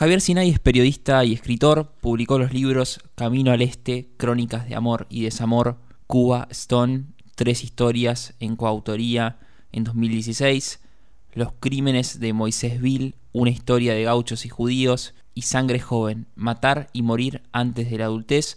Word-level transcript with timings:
Javier 0.00 0.20
Sinay 0.20 0.50
es 0.50 0.60
periodista 0.60 1.24
y 1.24 1.32
escritor, 1.32 1.90
publicó 2.00 2.38
los 2.38 2.52
libros 2.52 3.00
Camino 3.16 3.50
al 3.50 3.62
Este, 3.62 4.08
Crónicas 4.16 4.68
de 4.68 4.76
Amor 4.76 5.08
y 5.10 5.22
Desamor, 5.22 5.76
Cuba, 6.06 6.46
Stone, 6.52 7.06
tres 7.34 7.64
historias 7.64 8.34
en 8.38 8.54
coautoría 8.54 9.40
en 9.72 9.82
2016, 9.82 10.78
Los 11.32 11.48
Crímenes 11.58 12.20
de 12.20 12.32
Moisés 12.32 12.80
Vil, 12.80 13.16
una 13.32 13.50
historia 13.50 13.92
de 13.92 14.04
gauchos 14.04 14.46
y 14.46 14.48
judíos, 14.48 15.14
y 15.34 15.42
Sangre 15.42 15.80
Joven, 15.80 16.28
Matar 16.36 16.90
y 16.92 17.02
Morir 17.02 17.42
antes 17.50 17.90
de 17.90 17.98
la 17.98 18.04
adultez, 18.04 18.56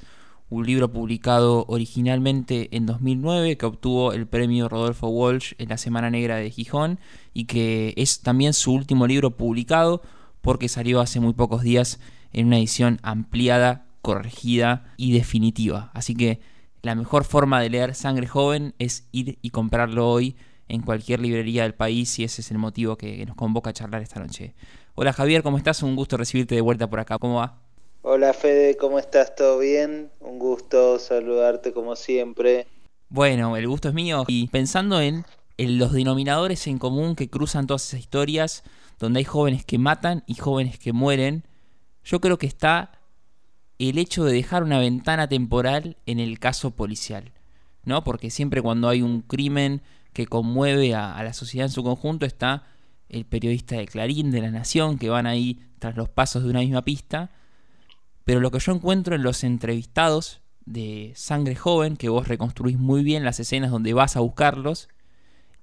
un 0.52 0.68
libro 0.68 0.94
publicado 0.94 1.66
originalmente 1.68 2.70
en 2.78 2.86
2009 2.86 3.58
que 3.58 3.66
obtuvo 3.66 4.14
el 4.14 4.28
premio 4.28 4.70
Rodolfo 4.70 5.08
Walsh 5.08 5.54
en 5.58 5.70
la 5.70 5.80
Semana 5.80 6.12
Negra 6.12 6.36
de 6.36 6.52
Gijón 6.52 7.00
y 7.34 7.46
que 7.46 7.96
es 7.98 8.20
también 8.20 8.54
su 8.54 8.74
último 8.74 9.08
libro 9.08 9.32
publicado 9.32 10.04
porque 10.42 10.70
salió 10.70 11.00
hace 11.00 11.20
muy 11.20 11.34
pocos 11.34 11.62
días 11.62 12.00
en 12.34 12.48
una 12.48 12.58
edición 12.58 13.00
ampliada, 13.04 13.86
corregida 14.02 14.94
y 14.98 15.14
definitiva. 15.14 15.92
Así 15.94 16.16
que 16.16 16.40
la 16.82 16.96
mejor 16.96 17.24
forma 17.24 17.62
de 17.62 17.70
leer 17.70 17.96
Sangre 17.96 18.28
Joven 18.28 18.74
es 18.80 19.08
ir 19.12 19.38
y 19.42 19.52
comprarlo 19.52 20.10
hoy 20.10 20.36
en 20.68 20.82
cualquier 20.82 21.20
librería 21.20 21.64
del 21.64 21.76
país 21.76 22.18
y 22.18 22.24
ese 22.24 22.42
es 22.42 22.50
el 22.50 22.58
motivo 22.58 22.98
que 22.98 23.26
nos 23.26 23.36
convoca 23.36 23.70
a 23.70 23.74
charlar 23.74 24.02
esta 24.02 24.20
noche. 24.20 24.56
Hola 24.96 25.14
Javier, 25.14 25.44
¿cómo 25.44 25.58
estás? 25.58 25.84
Un 25.84 25.96
gusto 25.96 26.18
recibirte 26.18 26.56
de 26.56 26.62
vuelta 26.62 26.90
por 26.90 27.00
acá. 27.00 27.18
¿Cómo 27.20 27.36
va? 27.36 27.60
Hola 28.04 28.34
Fede, 28.34 28.78
¿cómo 28.78 28.98
estás? 28.98 29.36
¿Todo 29.36 29.60
bien? 29.60 30.10
Un 30.20 30.40
gusto 30.40 30.98
saludarte 30.98 31.72
como 31.72 31.96
siempre. 31.96 32.66
Bueno, 33.10 33.58
el 33.58 33.68
gusto 33.68 33.90
es 33.90 33.94
mío 33.94 34.24
y 34.28 34.48
pensando 34.48 35.02
en, 35.02 35.26
en 35.58 35.78
los 35.78 35.92
denominadores 35.92 36.66
en 36.66 36.80
común 36.80 37.16
que 37.16 37.30
cruzan 37.30 37.68
todas 37.68 37.86
esas 37.86 38.00
historias, 38.00 38.64
donde 39.02 39.18
hay 39.18 39.26
jóvenes 39.26 39.66
que 39.66 39.80
matan 39.80 40.24
y 40.28 40.36
jóvenes 40.36 40.78
que 40.78 40.94
mueren, 40.94 41.44
yo 42.04 42.22
creo 42.22 42.38
que 42.38 42.46
está 42.46 42.92
el 43.80 43.98
hecho 43.98 44.24
de 44.24 44.32
dejar 44.32 44.64
una 44.64 44.78
ventana 44.78 45.28
temporal 45.28 45.98
en 46.06 46.20
el 46.20 46.38
caso 46.38 46.72
policial, 46.72 47.32
¿no? 47.84 48.04
Porque 48.04 48.30
siempre 48.30 48.62
cuando 48.62 48.90
hay 48.90 49.02
un 49.02 49.22
crimen 49.22 49.82
que 50.14 50.28
conmueve 50.28 50.94
a, 50.94 51.22
la 51.24 51.34
sociedad 51.34 51.66
en 51.66 51.72
su 51.72 51.84
conjunto 51.84 52.28
está 52.28 52.68
el 53.10 53.26
periodista 53.26 53.76
de 53.76 53.88
Clarín, 53.88 54.30
de 54.30 54.42
La 54.42 54.52
Nación, 54.52 55.00
que 55.00 55.10
van 55.10 55.26
ahí 55.26 55.60
tras 55.80 55.98
los 55.98 56.08
pasos 56.08 56.44
de 56.44 56.52
una 56.52 56.60
misma 56.60 56.84
pista. 56.84 57.32
Pero 58.24 58.40
lo 58.40 58.52
que 58.52 58.60
yo 58.60 58.72
encuentro 58.72 59.16
en 59.16 59.24
los 59.24 59.44
entrevistados 59.44 60.42
de 60.66 61.12
Sangre 61.16 61.56
Joven, 61.56 61.98
que 61.98 62.10
vos 62.10 62.28
reconstruís 62.28 62.78
muy 62.78 63.04
bien 63.04 63.26
las 63.26 63.40
escenas 63.40 63.72
donde 63.72 63.94
vas 63.94 64.16
a 64.16 64.20
buscarlos, 64.20 64.90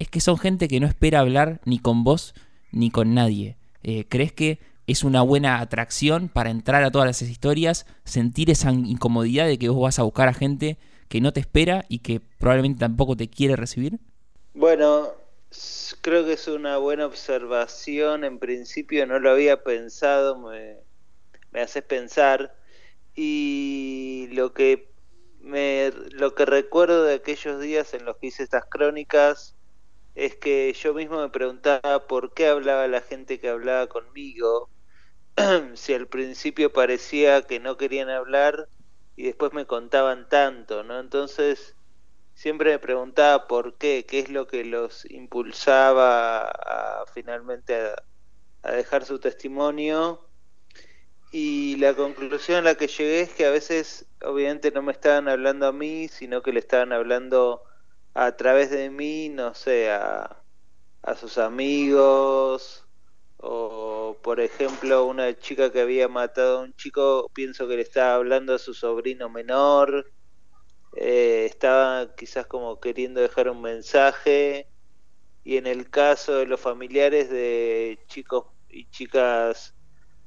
es 0.01 0.09
que 0.09 0.21
son 0.21 0.39
gente 0.39 0.67
que 0.67 0.81
no 0.81 0.89
espera 0.89 1.21
hablar 1.21 1.61
ni 1.65 1.79
con 1.79 2.03
vos 2.03 2.35
ni 2.73 2.91
con 2.91 3.15
nadie. 3.15 3.57
Eh, 3.83 4.07
¿Crees 4.09 4.33
que 4.33 4.59
es 4.87 5.05
una 5.05 5.23
buena 5.23 5.61
atracción 5.61 6.29
para 6.29 6.51
entrar 6.51 6.83
a 6.83 6.91
todas 6.91 7.07
las 7.07 7.23
historias, 7.23 7.87
sentir 8.05 8.51
esa 8.51 8.73
incomodidad 8.73 9.47
de 9.47 9.59
que 9.59 9.69
vos 9.69 9.83
vas 9.83 9.99
a 9.99 10.03
buscar 10.03 10.29
a 10.29 10.35
gente 10.35 10.79
que 11.09 11.21
no 11.21 11.33
te 11.33 11.41
espera 11.41 11.85
y 11.89 11.99
que 11.99 12.21
probablemente 12.21 12.81
tampoco 12.81 13.17
te 13.17 13.29
quiere 13.29 13.55
recibir? 13.57 13.99
Bueno, 14.55 15.13
creo 16.01 16.25
que 16.25 16.33
es 16.33 16.49
una 16.49 16.79
buena 16.79 17.07
observación. 17.07 18.25
En 18.25 18.39
principio 18.39 19.07
no 19.07 19.19
lo 19.19 19.31
había 19.31 19.63
pensado, 19.63 20.39
me, 20.39 20.77
me 21.53 21.61
haces 21.61 21.83
pensar. 21.83 22.55
Y 23.15 24.29
lo 24.33 24.53
que 24.55 24.91
me, 25.41 25.93
lo 26.13 26.35
que 26.35 26.47
recuerdo 26.47 27.05
de 27.05 27.15
aquellos 27.15 27.61
días 27.61 27.95
en 27.95 28.05
los 28.05 28.17
que 28.17 28.29
hice 28.29 28.43
estas 28.43 28.65
crónicas 28.67 29.55
es 30.19 30.35
que 30.35 30.73
yo 30.73 30.95
mismo 30.95 31.21
me 31.21 31.31
preguntaba 31.31 32.09
por 32.09 32.35
qué 32.35 32.49
hablaba 32.49 32.89
la 32.89 33.01
gente 33.03 33.39
que 33.39 33.51
hablaba 33.51 33.87
conmigo, 33.87 34.69
si 35.75 35.95
al 35.95 36.09
principio 36.09 36.73
parecía 36.73 37.43
que 37.43 37.61
no 37.61 37.77
querían 37.77 38.11
hablar 38.11 38.69
y 39.15 39.25
después 39.25 39.53
me 39.53 39.67
contaban 39.67 40.29
tanto, 40.29 40.83
¿no? 40.83 40.99
Entonces 40.99 41.77
siempre 42.35 42.73
me 42.73 42.81
preguntaba 42.81 43.47
por 43.47 43.79
qué, 43.79 44.07
qué 44.09 44.19
es 44.19 44.29
lo 44.29 44.49
que 44.49 44.65
los 44.65 45.09
impulsaba 45.09 46.49
a, 46.49 47.07
finalmente 47.15 47.77
a, 48.63 48.73
dejar 48.73 49.05
su 49.05 49.21
testimonio 49.21 50.29
y 51.31 51.77
la 51.77 51.95
conclusión 51.95 52.59
a 52.59 52.63
la 52.63 52.75
que 52.75 52.89
llegué 52.89 53.21
es 53.21 53.33
que 53.33 53.47
a 53.47 53.51
veces 53.51 54.07
obviamente 54.25 54.73
no 54.73 54.83
me 54.83 54.93
estaban 54.93 55.29
hablando 55.29 55.69
a 55.69 55.73
mí, 55.73 56.09
sino 56.09 56.43
que 56.43 56.53
le 56.53 56.59
estaban 56.59 56.93
hablando 56.93 57.63
a 58.19 58.33
través 58.37 58.71
de 58.71 58.91
mí, 58.91 59.29
no 59.29 59.55
sé, 59.55 59.91
a, 59.93 60.43
sus 61.17 61.39
amigos, 61.39 62.85
o 63.37 64.17
por 64.23 64.41
ejemplo 64.41 65.07
una 65.07 65.39
chica 65.39 65.71
que 65.71 65.81
había 65.81 66.09
matado 66.09 66.59
a 66.59 66.63
un 66.63 66.75
chico, 66.75 67.31
pienso 67.33 67.69
que 67.69 67.77
le 67.77 67.83
estaba 67.83 68.17
hablando 68.17 68.55
a 68.55 68.59
su 68.59 68.75
sobrino 68.75 69.29
menor, 69.29 70.11
eh, 70.97 71.47
estaba 71.49 72.15
quizás 72.17 72.47
como 72.47 72.81
queriendo 72.81 73.21
dejar 73.21 73.49
un 73.51 73.63
mensaje, 73.63 74.69
y 75.45 75.57
en 75.57 75.69
el 75.69 75.89
caso 75.89 76.39
de 76.39 76.47
los 76.47 76.61
familiares 76.61 77.31
de 77.31 78.01
chicos 78.09 78.47
y 78.69 78.91
chicas 78.91 79.75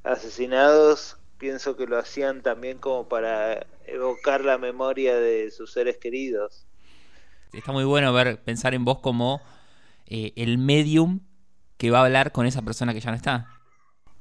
asesinados, 0.03 1.17
pienso 1.37 1.75
que 1.75 1.87
lo 1.87 1.97
hacían 1.97 2.41
también 2.41 2.77
como 2.79 3.09
para 3.09 3.67
evocar 3.85 4.45
la 4.45 4.57
memoria 4.57 5.19
de 5.19 5.51
sus 5.51 5.73
seres 5.73 5.97
queridos 5.97 6.67
está 7.53 7.71
muy 7.71 7.83
bueno 7.83 8.13
ver, 8.13 8.41
pensar 8.43 8.73
en 8.73 8.85
vos 8.85 8.99
como 8.99 9.41
eh, 10.07 10.33
el 10.35 10.57
medium 10.57 11.21
que 11.77 11.91
va 11.91 11.99
a 11.99 12.05
hablar 12.05 12.31
con 12.31 12.45
esa 12.45 12.61
persona 12.61 12.93
que 12.93 12.99
ya 12.99 13.11
no 13.11 13.17
está. 13.17 13.47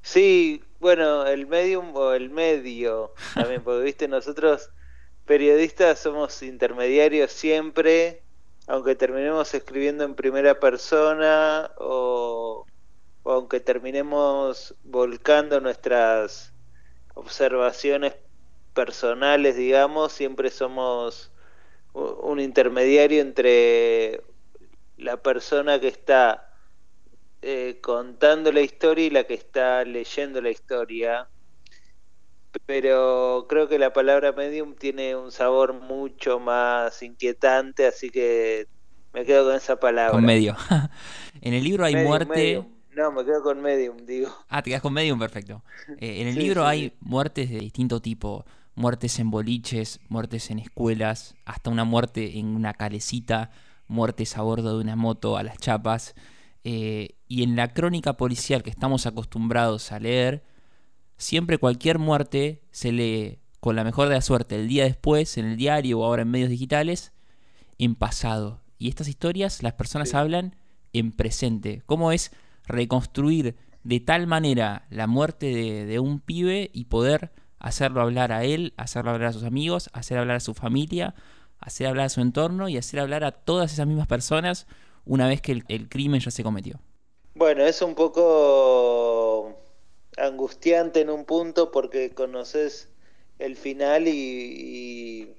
Sí, 0.02 0.62
bueno, 0.78 1.26
el 1.26 1.46
medium 1.46 1.94
o 1.94 2.12
el 2.12 2.30
medio 2.30 3.12
también, 3.34 3.62
porque 3.62 3.84
viste, 3.84 4.08
nosotros 4.08 4.70
periodistas 5.26 5.98
somos 5.98 6.42
intermediarios 6.42 7.30
siempre, 7.30 8.22
aunque 8.66 8.94
terminemos 8.94 9.52
escribiendo 9.54 10.04
en 10.04 10.14
primera 10.14 10.58
persona 10.58 11.70
o, 11.78 12.66
o 13.22 13.32
aunque 13.32 13.60
terminemos 13.60 14.74
volcando 14.84 15.60
nuestras 15.60 16.52
observaciones 17.14 18.14
personales, 18.72 19.56
digamos, 19.56 20.12
siempre 20.12 20.50
somos 20.50 21.30
un 21.92 22.40
intermediario 22.40 23.20
entre 23.20 24.22
la 24.96 25.16
persona 25.16 25.80
que 25.80 25.88
está 25.88 26.50
eh, 27.42 27.78
contando 27.80 28.52
la 28.52 28.60
historia 28.60 29.06
y 29.06 29.10
la 29.10 29.24
que 29.24 29.34
está 29.34 29.84
leyendo 29.84 30.40
la 30.40 30.50
historia. 30.50 31.28
Pero 32.66 33.46
creo 33.48 33.68
que 33.68 33.78
la 33.78 33.92
palabra 33.92 34.32
medium 34.32 34.74
tiene 34.74 35.14
un 35.16 35.30
sabor 35.30 35.72
mucho 35.72 36.40
más 36.40 37.02
inquietante, 37.02 37.86
así 37.86 38.10
que 38.10 38.66
me 39.12 39.24
quedo 39.24 39.46
con 39.46 39.54
esa 39.54 39.78
palabra. 39.78 40.12
Con 40.12 40.24
medio. 40.24 40.56
en 41.40 41.54
el 41.54 41.64
libro 41.64 41.84
hay 41.84 41.96
muerte. 41.96 42.64
No, 42.92 43.12
me 43.12 43.24
quedo 43.24 43.42
con 43.42 43.62
medium, 43.62 43.96
digo. 44.04 44.28
Ah, 44.48 44.62
te 44.62 44.70
quedas 44.70 44.82
con 44.82 44.92
medium, 44.92 45.18
perfecto. 45.18 45.62
Eh, 45.98 46.20
en 46.20 46.28
el 46.28 46.36
libro 46.36 46.66
hay 46.66 46.92
muertes 47.00 47.50
de 47.50 47.58
distinto 47.58 48.00
tipo 48.00 48.44
muertes 48.80 49.18
en 49.18 49.30
boliches, 49.30 50.00
muertes 50.08 50.50
en 50.50 50.58
escuelas, 50.58 51.34
hasta 51.44 51.68
una 51.68 51.84
muerte 51.84 52.38
en 52.38 52.46
una 52.46 52.72
calecita, 52.72 53.50
muertes 53.88 54.38
a 54.38 54.42
bordo 54.42 54.76
de 54.76 54.82
una 54.82 54.96
moto 54.96 55.36
a 55.36 55.42
las 55.42 55.58
chapas. 55.58 56.14
Eh, 56.64 57.10
y 57.28 57.42
en 57.42 57.56
la 57.56 57.74
crónica 57.74 58.16
policial 58.16 58.62
que 58.62 58.70
estamos 58.70 59.04
acostumbrados 59.04 59.92
a 59.92 60.00
leer, 60.00 60.44
siempre 61.18 61.58
cualquier 61.58 61.98
muerte 61.98 62.62
se 62.70 62.90
lee 62.90 63.38
con 63.60 63.76
la 63.76 63.84
mejor 63.84 64.08
de 64.08 64.14
la 64.14 64.22
suerte 64.22 64.56
el 64.56 64.66
día 64.66 64.84
después, 64.84 65.36
en 65.36 65.44
el 65.44 65.56
diario 65.58 65.98
o 65.98 66.04
ahora 66.04 66.22
en 66.22 66.30
medios 66.30 66.48
digitales, 66.48 67.12
en 67.76 67.94
pasado. 67.94 68.62
Y 68.78 68.88
estas 68.88 69.08
historias 69.08 69.62
las 69.62 69.74
personas 69.74 70.14
hablan 70.14 70.56
en 70.94 71.12
presente. 71.12 71.82
¿Cómo 71.84 72.12
es 72.12 72.32
reconstruir 72.64 73.56
de 73.84 74.00
tal 74.00 74.26
manera 74.26 74.86
la 74.88 75.06
muerte 75.06 75.46
de, 75.54 75.84
de 75.84 75.98
un 75.98 76.20
pibe 76.20 76.70
y 76.72 76.86
poder 76.86 77.30
hacerlo 77.60 78.00
hablar 78.00 78.32
a 78.32 78.44
él, 78.44 78.72
hacerlo 78.76 79.12
hablar 79.12 79.28
a 79.28 79.32
sus 79.32 79.44
amigos, 79.44 79.90
hacer 79.92 80.18
hablar 80.18 80.36
a 80.36 80.40
su 80.40 80.54
familia, 80.54 81.14
hacer 81.60 81.86
hablar 81.86 82.06
a 82.06 82.08
su 82.08 82.20
entorno 82.20 82.68
y 82.68 82.76
hacer 82.76 82.98
hablar 82.98 83.22
a 83.22 83.32
todas 83.32 83.72
esas 83.72 83.86
mismas 83.86 84.08
personas 84.08 84.66
una 85.04 85.28
vez 85.28 85.40
que 85.40 85.52
el, 85.52 85.88
crimen 85.88 86.20
ya 86.20 86.30
se 86.30 86.42
cometió. 86.42 86.80
Bueno, 87.34 87.64
es 87.64 87.80
un 87.82 87.94
poco 87.94 89.56
angustiante 90.16 91.00
en 91.00 91.10
un 91.10 91.24
punto 91.24 91.70
porque 91.70 92.10
conoces 92.10 92.88
el 93.38 93.56
final 93.56 94.08
y, 94.08 95.34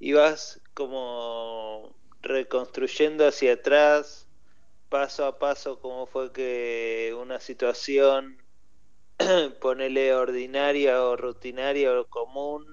y 0.00 0.12
vas 0.12 0.60
como 0.74 1.94
reconstruyendo 2.22 3.26
hacia 3.26 3.54
atrás 3.54 4.26
paso 4.88 5.24
a 5.24 5.38
paso 5.38 5.80
cómo 5.80 6.06
fue 6.06 6.32
que 6.32 7.16
una 7.18 7.40
situación 7.40 8.41
ponele 9.60 10.14
ordinaria 10.14 11.02
o 11.02 11.16
rutinaria 11.16 11.92
o 11.98 12.06
común, 12.08 12.64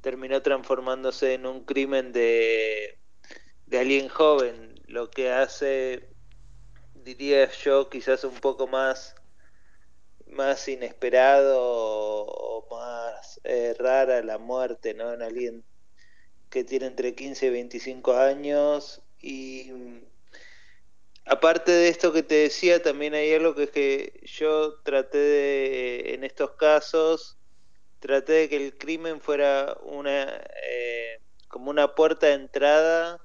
terminó 0.00 0.42
transformándose 0.42 1.34
en 1.34 1.46
un 1.46 1.64
crimen 1.64 2.12
de, 2.12 2.98
de 3.66 3.78
alguien 3.78 4.08
joven, 4.08 4.74
lo 4.86 5.10
que 5.10 5.30
hace, 5.30 6.08
diría 6.94 7.50
yo, 7.50 7.88
quizás 7.90 8.24
un 8.24 8.34
poco 8.34 8.66
más 8.66 9.14
más 10.32 10.66
inesperado 10.68 11.58
o, 11.60 12.66
más 12.70 13.40
eh, 13.44 13.74
rara 13.78 14.22
la 14.22 14.38
muerte, 14.38 14.94
¿no? 14.94 15.12
En 15.12 15.22
alguien 15.22 15.64
que 16.50 16.64
tiene 16.64 16.86
entre 16.86 17.14
15 17.14 17.46
y 17.46 17.50
25 17.50 18.12
años 18.14 19.02
y 19.20 19.70
aparte 21.26 21.72
de 21.72 21.88
esto 21.88 22.12
que 22.12 22.22
te 22.22 22.34
decía, 22.36 22.82
también 22.82 23.14
hay 23.14 23.32
algo 23.32 23.54
que 23.54 23.64
es 23.64 23.70
que 23.70 24.20
yo 24.24 24.80
traté 24.82 25.18
de, 25.18 26.14
en 26.14 26.24
estos 26.24 26.52
casos, 26.52 27.38
traté 28.00 28.32
de 28.32 28.48
que 28.48 28.56
el 28.56 28.78
crimen 28.78 29.20
fuera 29.20 29.76
una 29.82 30.24
eh, 30.68 31.18
como 31.48 31.70
una 31.70 31.94
puerta 31.94 32.28
de 32.28 32.34
entrada 32.34 33.20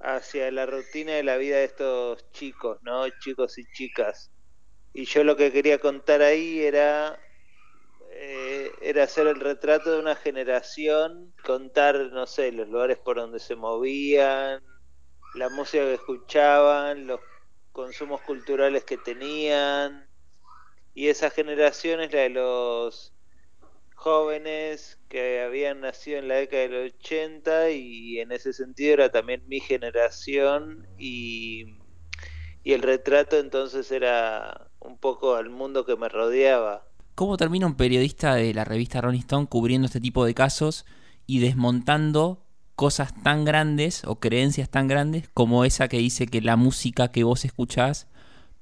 hacia 0.00 0.50
la 0.52 0.66
rutina 0.66 1.12
de 1.12 1.24
la 1.24 1.36
vida 1.36 1.56
de 1.56 1.64
estos 1.64 2.30
chicos, 2.32 2.78
¿no? 2.82 3.08
Chicos 3.20 3.58
y 3.58 3.64
chicas. 3.72 4.30
Y 4.92 5.04
yo 5.04 5.24
lo 5.24 5.36
que 5.36 5.52
quería 5.52 5.78
contar 5.78 6.22
ahí 6.22 6.60
era 6.60 7.18
eh, 8.20 8.72
era 8.80 9.04
hacer 9.04 9.28
el 9.28 9.38
retrato 9.38 9.92
de 9.92 10.00
una 10.00 10.16
generación, 10.16 11.32
contar, 11.44 12.10
no 12.12 12.26
sé, 12.26 12.50
los 12.50 12.68
lugares 12.68 12.98
por 12.98 13.16
donde 13.16 13.38
se 13.38 13.54
movían, 13.54 14.60
la 15.38 15.48
música 15.48 15.84
que 15.84 15.94
escuchaban, 15.94 17.06
los 17.06 17.20
consumos 17.72 18.20
culturales 18.22 18.84
que 18.84 18.98
tenían. 18.98 20.06
Y 20.94 21.08
esa 21.08 21.30
generación 21.30 22.00
es 22.00 22.12
la 22.12 22.20
de 22.22 22.30
los 22.30 23.12
jóvenes 23.94 24.98
que 25.08 25.42
habían 25.42 25.80
nacido 25.80 26.18
en 26.18 26.28
la 26.28 26.34
década 26.34 26.62
del 26.62 26.92
80 26.94 27.70
y 27.70 28.20
en 28.20 28.32
ese 28.32 28.52
sentido 28.52 28.94
era 28.94 29.10
también 29.10 29.42
mi 29.48 29.60
generación 29.60 30.86
y, 30.98 31.78
y 32.62 32.72
el 32.72 32.82
retrato 32.82 33.38
entonces 33.38 33.90
era 33.90 34.70
un 34.78 34.98
poco 34.98 35.34
al 35.34 35.50
mundo 35.50 35.84
que 35.84 35.96
me 35.96 36.08
rodeaba. 36.08 36.86
¿Cómo 37.14 37.36
termina 37.36 37.66
un 37.66 37.76
periodista 37.76 38.34
de 38.34 38.54
la 38.54 38.64
revista 38.64 39.00
Rolling 39.00 39.20
Stone 39.20 39.48
cubriendo 39.48 39.86
este 39.86 40.00
tipo 40.00 40.24
de 40.24 40.34
casos 40.34 40.84
y 41.26 41.40
desmontando 41.40 42.47
cosas 42.78 43.12
tan 43.24 43.44
grandes 43.44 44.04
o 44.04 44.20
creencias 44.20 44.70
tan 44.70 44.86
grandes 44.86 45.28
como 45.34 45.64
esa 45.64 45.88
que 45.88 45.96
dice 45.96 46.28
que 46.28 46.40
la 46.40 46.54
música 46.54 47.10
que 47.10 47.24
vos 47.24 47.44
escuchás 47.44 48.06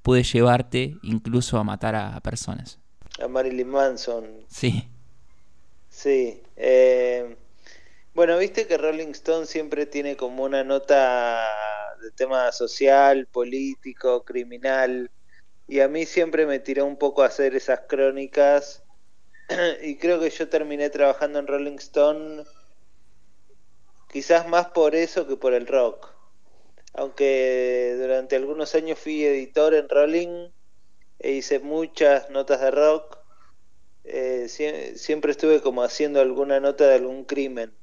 puede 0.01 0.23
llevarte 0.23 0.95
incluso 1.03 1.59
a 1.59 1.63
matar 1.63 1.93
a 1.95 2.19
personas? 2.21 2.79
A 3.21 3.27
Marilyn 3.27 3.69
Manson. 3.69 4.25
Sí. 4.47 4.89
Sí. 5.87 6.41
Eh, 6.55 7.37
bueno, 8.15 8.39
viste 8.39 8.65
que 8.65 8.79
Rolling 8.79 9.11
Stone 9.11 9.45
siempre 9.45 9.85
tiene 9.85 10.17
como 10.17 10.45
una 10.45 10.63
nota 10.63 11.43
de 12.01 12.09
tema 12.09 12.51
social, 12.51 13.27
político, 13.27 14.25
criminal, 14.25 15.11
y 15.67 15.81
a 15.81 15.87
mí 15.87 16.07
siempre 16.07 16.47
me 16.47 16.57
tiró 16.57 16.85
un 16.85 16.97
poco 16.97 17.21
a 17.21 17.27
hacer 17.27 17.55
esas 17.55 17.81
crónicas, 17.87 18.81
y 19.83 19.97
creo 19.97 20.19
que 20.19 20.31
yo 20.31 20.49
terminé 20.49 20.89
trabajando 20.89 21.37
en 21.37 21.45
Rolling 21.45 21.77
Stone 21.77 22.45
quizás 24.11 24.47
más 24.47 24.67
por 24.67 24.95
eso 24.95 25.27
que 25.27 25.37
por 25.37 25.53
el 25.53 25.67
rock. 25.67 26.13
Aunque 26.93 27.95
durante 27.97 28.35
algunos 28.35 28.73
años 28.73 28.97
fui 28.97 29.23
editor 29.23 29.73
en 29.75 29.87
Rolling 29.87 30.49
e 31.19 31.31
hice 31.31 31.59
muchas 31.59 32.29
notas 32.29 32.61
de 32.61 32.71
rock, 32.71 33.17
eh, 34.03 34.47
siempre 34.95 35.31
estuve 35.31 35.61
como 35.61 35.83
haciendo 35.83 36.21
alguna 36.21 36.59
nota 36.59 36.87
de 36.87 36.95
algún 36.95 37.25
crimen. 37.25 37.75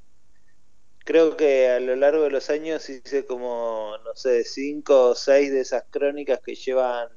Creo 1.05 1.37
que 1.37 1.69
a 1.69 1.81
lo 1.81 1.95
largo 1.97 2.23
de 2.23 2.31
los 2.31 2.49
años 2.49 2.89
hice 2.89 3.27
como, 3.27 3.95
no 4.05 4.15
sé, 4.15 4.43
cinco 4.43 5.11
o 5.11 5.15
seis 5.15 5.53
de 5.53 5.61
esas 5.61 5.85
crónicas 5.91 6.41
que 6.41 6.55
llevan 6.55 7.09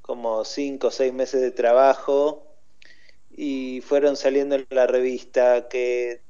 como 0.00 0.44
cinco 0.44 0.88
o 0.88 0.90
seis 0.90 1.12
meses 1.12 1.42
de 1.42 1.50
trabajo 1.50 2.56
y 3.30 3.82
fueron 3.82 4.16
saliendo 4.16 4.54
en 4.54 4.66
la 4.70 4.86
revista 4.86 5.68
que 5.68 6.22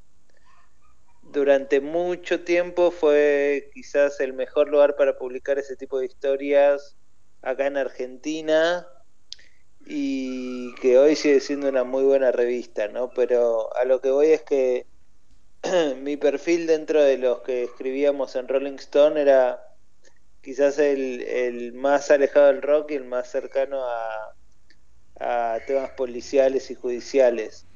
durante 1.32 1.80
mucho 1.80 2.40
tiempo 2.44 2.90
fue 2.90 3.70
quizás 3.74 4.20
el 4.20 4.32
mejor 4.32 4.68
lugar 4.68 4.96
para 4.96 5.18
publicar 5.18 5.58
ese 5.58 5.76
tipo 5.76 5.98
de 5.98 6.06
historias 6.06 6.96
acá 7.42 7.66
en 7.66 7.76
Argentina 7.76 8.86
y 9.86 10.74
que 10.76 10.98
hoy 10.98 11.16
sigue 11.16 11.40
siendo 11.40 11.68
una 11.68 11.84
muy 11.84 12.04
buena 12.04 12.32
revista, 12.32 12.88
¿no? 12.88 13.10
Pero 13.10 13.74
a 13.76 13.84
lo 13.84 14.00
que 14.00 14.10
voy 14.10 14.28
es 14.28 14.42
que 14.42 14.86
mi 16.02 16.16
perfil 16.16 16.66
dentro 16.66 17.02
de 17.02 17.18
los 17.18 17.40
que 17.40 17.64
escribíamos 17.64 18.36
en 18.36 18.48
Rolling 18.48 18.74
Stone 18.74 19.20
era 19.20 19.62
quizás 20.42 20.78
el, 20.78 21.72
más 21.74 22.10
alejado 22.10 22.46
del 22.46 22.62
rock 22.62 22.92
y 22.92 22.94
el 22.94 23.04
más 23.04 23.30
cercano 23.30 23.82
a, 23.84 24.34
temas 25.66 25.90
policiales 25.90 26.70
y 26.70 26.74
judiciales. 26.74 27.66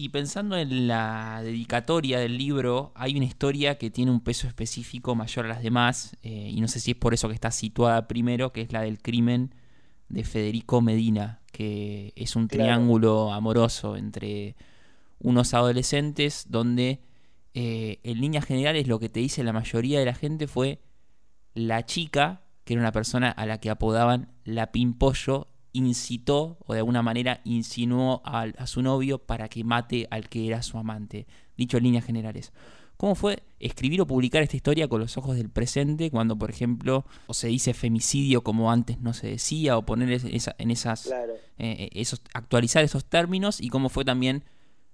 Y 0.00 0.10
pensando 0.10 0.56
en 0.56 0.86
la 0.86 1.42
dedicatoria 1.42 2.20
del 2.20 2.38
libro, 2.38 2.92
hay 2.94 3.16
una 3.16 3.24
historia 3.24 3.78
que 3.78 3.90
tiene 3.90 4.12
un 4.12 4.20
peso 4.20 4.46
específico 4.46 5.16
mayor 5.16 5.46
a 5.46 5.48
las 5.48 5.60
demás, 5.60 6.16
eh, 6.22 6.52
y 6.54 6.60
no 6.60 6.68
sé 6.68 6.78
si 6.78 6.92
es 6.92 6.96
por 6.96 7.14
eso 7.14 7.26
que 7.26 7.34
está 7.34 7.50
situada 7.50 8.06
primero, 8.06 8.52
que 8.52 8.60
es 8.60 8.72
la 8.72 8.82
del 8.82 9.02
crimen 9.02 9.56
de 10.08 10.22
Federico 10.22 10.80
Medina, 10.82 11.40
que 11.50 12.12
es 12.14 12.36
un 12.36 12.46
triángulo 12.46 13.32
amoroso 13.32 13.96
entre 13.96 14.54
unos 15.18 15.52
adolescentes 15.52 16.46
donde 16.48 17.00
eh, 17.54 17.98
en 18.04 18.20
líneas 18.20 18.44
generales 18.44 18.86
lo 18.86 19.00
que 19.00 19.08
te 19.08 19.18
dice 19.18 19.42
la 19.42 19.52
mayoría 19.52 19.98
de 19.98 20.06
la 20.06 20.14
gente 20.14 20.46
fue 20.46 20.80
la 21.54 21.84
chica, 21.86 22.42
que 22.62 22.74
era 22.74 22.82
una 22.82 22.92
persona 22.92 23.32
a 23.32 23.46
la 23.46 23.58
que 23.58 23.68
apodaban 23.68 24.30
la 24.44 24.70
pimpollo, 24.70 25.48
incitó 25.78 26.58
o 26.66 26.72
de 26.72 26.80
alguna 26.80 27.02
manera 27.02 27.40
insinuó 27.44 28.20
a, 28.24 28.66
su 28.66 28.82
novio 28.82 29.18
para 29.18 29.48
que 29.48 29.64
mate 29.64 30.06
al 30.10 30.28
que 30.28 30.46
era 30.46 30.62
su 30.62 30.78
amante. 30.78 31.26
Dicho 31.56 31.78
en 31.78 31.84
líneas 31.84 32.04
generales. 32.04 32.52
¿Cómo 32.96 33.14
fue 33.14 33.44
escribir 33.60 34.00
o 34.00 34.06
publicar 34.06 34.42
esta 34.42 34.56
historia 34.56 34.88
con 34.88 35.00
los 35.00 35.16
ojos 35.16 35.36
del 35.36 35.50
presente 35.50 36.10
cuando, 36.10 36.36
por 36.36 36.50
ejemplo, 36.50 37.06
o 37.28 37.34
se 37.34 37.46
dice 37.46 37.72
femicidio 37.72 38.42
como 38.42 38.72
antes 38.72 39.00
no 39.00 39.14
se 39.14 39.28
decía 39.28 39.78
o 39.78 39.86
poner 39.86 40.20
en 40.24 40.70
esas, 40.70 41.06
eh, 41.06 41.12
eh, 41.58 41.90
esos, 41.92 42.22
actualizar 42.34 42.82
esos 42.82 43.04
términos 43.04 43.60
y 43.60 43.68
cómo 43.68 43.88
fue 43.88 44.04
también 44.04 44.42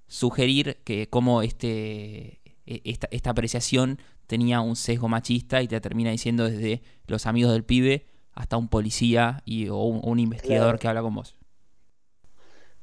sugerir 0.07 0.79
que 0.85 1.09
cómo 1.09 1.41
este, 1.41 2.43
e, 2.67 2.83
esta, 2.85 3.09
esta 3.11 3.31
apreciación 3.31 3.99
tenía 4.27 4.61
un 4.61 4.77
sesgo 4.77 5.09
machista 5.09 5.63
y 5.63 5.69
te 5.69 5.81
termina 5.81 6.11
diciendo 6.11 6.45
desde 6.45 6.83
los 7.07 7.25
amigos 7.25 7.53
del 7.53 7.65
pibe 7.65 8.07
hasta 8.35 8.57
un 8.57 8.69
policía 8.69 9.43
y, 9.45 9.69
o 9.69 9.77
un, 9.79 10.19
investigador 10.19 10.79
que 10.79 10.89
habla 10.89 11.03
con 11.03 11.15
vos. 11.15 11.37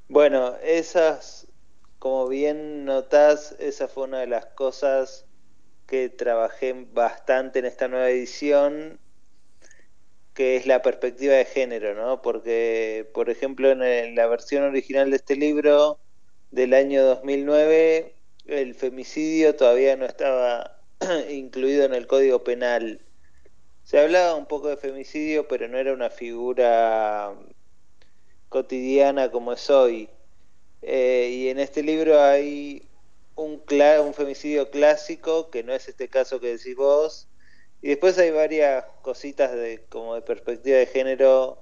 Bueno, 0.08 0.56
esas, 0.64 1.48
como 2.00 2.28
bien 2.28 2.86
notás, 2.86 3.56
esa 3.60 3.88
fue 3.88 4.06
una 4.06 4.20
de 4.20 4.28
las 4.28 4.46
cosas 4.48 5.26
que 5.88 6.10
trabajé 6.10 6.88
bastante 6.94 7.60
en 7.60 7.66
esta 7.66 7.88
nueva 7.88 8.10
edición, 8.10 9.00
que 10.34 10.56
es 10.56 10.66
la 10.66 10.82
perspectiva 10.82 11.34
de 11.34 11.46
género, 11.46 11.94
¿no? 11.94 12.22
Porque, 12.22 13.10
por 13.14 13.30
ejemplo, 13.30 13.72
en, 13.72 14.16
la 14.16 14.28
versión 14.28 14.64
original 14.64 15.10
de 15.10 15.18
este 15.18 15.36
libro 15.36 16.00
del 16.52 16.74
año 16.74 17.04
2009, 17.04 18.16
el 18.48 18.76
femicidio 18.76 19.56
todavía 19.56 19.98
no 19.98 20.06
estaba 20.06 20.80
incluido 21.30 21.84
en 21.86 21.94
el 21.94 22.08
Código 22.08 22.44
Penal 22.44 23.02
se 23.92 24.00
hablaba 24.00 24.36
un 24.36 24.46
poco 24.46 24.70
de 24.70 24.78
femicidio, 24.78 25.50
pero 25.50 25.68
no 25.68 25.78
era 25.78 25.92
una 25.92 26.10
figura 26.10 27.36
cotidiana 28.48 29.30
como 29.30 29.52
es 29.52 29.70
hoy. 29.70 30.10
Eh, 30.82 31.28
y 31.30 31.50
en 31.50 31.60
este 31.60 31.84
libro 31.84 32.22
hay 32.22 32.88
un, 33.36 33.62
femicidio 34.14 34.72
clásico, 34.72 35.50
que 35.50 35.64
no 35.64 35.74
es 35.74 35.90
este 35.90 36.08
caso 36.08 36.40
que 36.40 36.56
decís 36.56 36.74
vos, 36.78 37.28
y 37.82 37.90
después 37.90 38.18
hay 38.18 38.32
varias 38.32 38.86
cositas 39.02 39.52
de 39.52 39.84
como 39.90 40.16
de 40.16 40.22
perspectiva 40.22 40.78
de 40.78 40.86
género 40.86 41.62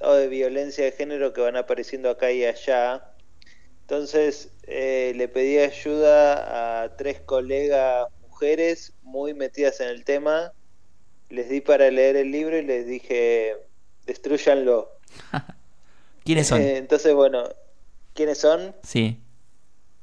o 0.00 0.14
de 0.14 0.28
violencia 0.28 0.86
de 0.86 0.92
género 0.92 1.34
que 1.34 1.42
van 1.42 1.56
apareciendo 1.56 2.08
acá 2.08 2.32
y 2.32 2.46
allá. 2.46 3.12
Entonces 3.82 4.48
eh, 4.62 5.12
le 5.16 5.28
pedí 5.28 5.58
ayuda 5.58 6.82
a 6.82 6.96
tres 6.96 7.20
colegas 7.20 8.08
mujeres 8.22 8.94
muy 9.02 9.34
metidas 9.34 9.80
en 9.80 9.88
el 9.88 10.06
tema 10.06 10.54
les 11.32 11.48
di 11.48 11.62
para 11.62 11.90
leer 11.90 12.16
el 12.16 12.30
libro 12.30 12.58
y 12.58 12.62
les 12.62 12.86
dije, 12.86 13.56
destruyanlo. 14.04 14.90
¿Quiénes 16.24 16.46
son? 16.46 16.60
Eh, 16.60 16.76
entonces, 16.76 17.14
bueno, 17.14 17.48
¿quiénes 18.12 18.36
son? 18.36 18.76
Sí. 18.82 19.18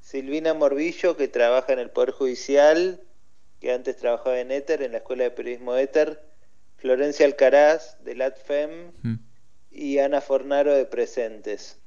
Silvina 0.01 0.55
Morbillo, 0.55 1.15
que 1.15 1.27
trabaja 1.27 1.71
en 1.71 1.77
el 1.77 1.91
Poder 1.91 2.11
Judicial, 2.11 2.99
que 3.59 3.71
antes 3.71 3.97
trabajaba 3.97 4.39
en 4.39 4.51
Éter, 4.51 4.81
en 4.81 4.93
la 4.93 4.97
Escuela 4.97 5.25
de 5.25 5.31
Periodismo 5.31 5.75
Éter, 5.75 6.19
Florencia 6.77 7.27
Alcaraz, 7.27 8.03
de 8.03 8.15
LATFEM, 8.15 8.91
mm. 9.03 9.15
y 9.69 9.99
Ana 9.99 10.21
Fornaro, 10.21 10.73
de 10.73 10.85
Presentes. 10.85 11.77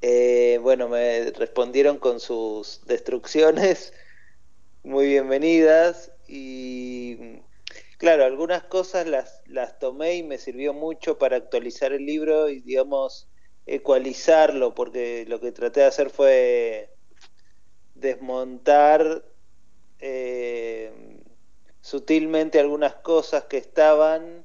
Eh, 0.00 0.60
bueno, 0.62 0.88
me 0.88 1.32
respondieron 1.32 1.98
con 1.98 2.20
sus 2.20 2.82
destrucciones, 2.86 3.92
muy 4.84 5.06
bienvenidas, 5.08 6.12
y 6.28 7.42
Claro, 8.02 8.24
algunas 8.24 8.64
cosas 8.64 9.06
las, 9.06 9.42
las 9.46 9.78
tomé 9.78 10.16
y 10.16 10.22
me 10.24 10.36
sirvió 10.36 10.74
mucho 10.74 11.18
para 11.18 11.36
actualizar 11.36 11.92
el 11.92 12.04
libro 12.04 12.48
y, 12.48 12.60
digamos, 12.60 13.28
ecualizarlo, 13.64 14.74
porque 14.74 15.24
lo 15.28 15.38
que 15.40 15.52
traté 15.52 15.80
de 15.82 15.86
hacer 15.86 16.10
fue 16.10 16.90
desmontar 17.94 19.24
eh, 20.00 21.22
sutilmente 21.80 22.58
algunas 22.58 22.96
cosas 22.96 23.44
que 23.44 23.58
estaban 23.58 24.44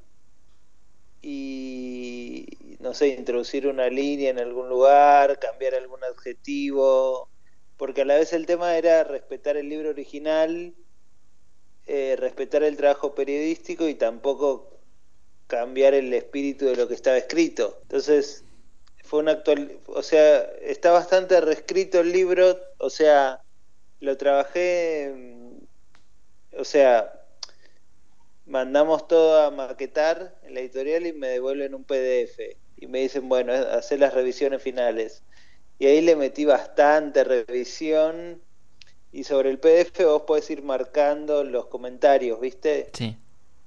y, 1.23 2.77
no 2.79 2.93
sé, 2.93 3.07
introducir 3.07 3.67
una 3.67 3.89
línea 3.89 4.29
en 4.29 4.39
algún 4.39 4.69
lugar, 4.69 5.39
cambiar 5.39 5.73
algún 5.73 6.03
adjetivo, 6.03 7.31
porque 7.75 8.01
a 8.01 8.05
la 8.05 8.17
vez 8.17 8.33
el 8.33 8.45
tema 8.45 8.77
era 8.77 9.03
respetar 9.03 9.57
el 9.57 9.67
libro 9.67 9.89
original, 9.89 10.75
eh, 11.87 12.15
respetar 12.17 12.63
el 12.63 12.77
trabajo 12.77 13.15
periodístico 13.15 13.87
y 13.87 13.95
tampoco 13.95 14.77
cambiar 15.47 15.93
el 15.93 16.13
espíritu 16.13 16.65
de 16.65 16.75
lo 16.75 16.87
que 16.87 16.93
estaba 16.93 17.17
escrito. 17.17 17.79
Entonces, 17.83 18.43
fue 19.03 19.19
una 19.21 19.31
actual, 19.31 19.79
o 19.87 20.03
sea, 20.03 20.41
está 20.61 20.91
bastante 20.91 21.39
reescrito 21.39 22.01
el 22.01 22.11
libro, 22.11 22.59
o 22.77 22.89
sea, 22.89 23.41
lo 24.01 24.17
trabajé, 24.17 25.13
o 26.57 26.65
sea, 26.65 27.13
mandamos 28.45 29.07
todo 29.07 29.41
a 29.41 29.51
maquetar 29.51 30.37
en 30.43 30.55
la 30.55 30.59
editorial 30.59 31.05
y 31.07 31.13
me 31.13 31.29
devuelven 31.29 31.73
un 31.73 31.85
PDF 31.85 32.39
y 32.75 32.87
me 32.87 32.99
dicen, 32.99 33.29
bueno, 33.29 33.53
hacer 33.53 33.99
las 33.99 34.13
revisiones 34.13 34.61
finales. 34.61 35.23
Y 35.79 35.87
ahí 35.87 36.01
le 36.01 36.15
metí 36.15 36.45
bastante 36.45 37.23
revisión 37.23 38.41
y 39.17 39.23
sobre 39.23 39.49
el 39.49 39.59
PDF 39.59 40.05
vos 40.05 40.23
podés 40.23 40.49
ir 40.49 40.63
marcando 40.63 41.43
los 41.43 41.67
comentarios, 41.67 42.39
¿viste? 42.39 42.89
Sí 42.93 43.17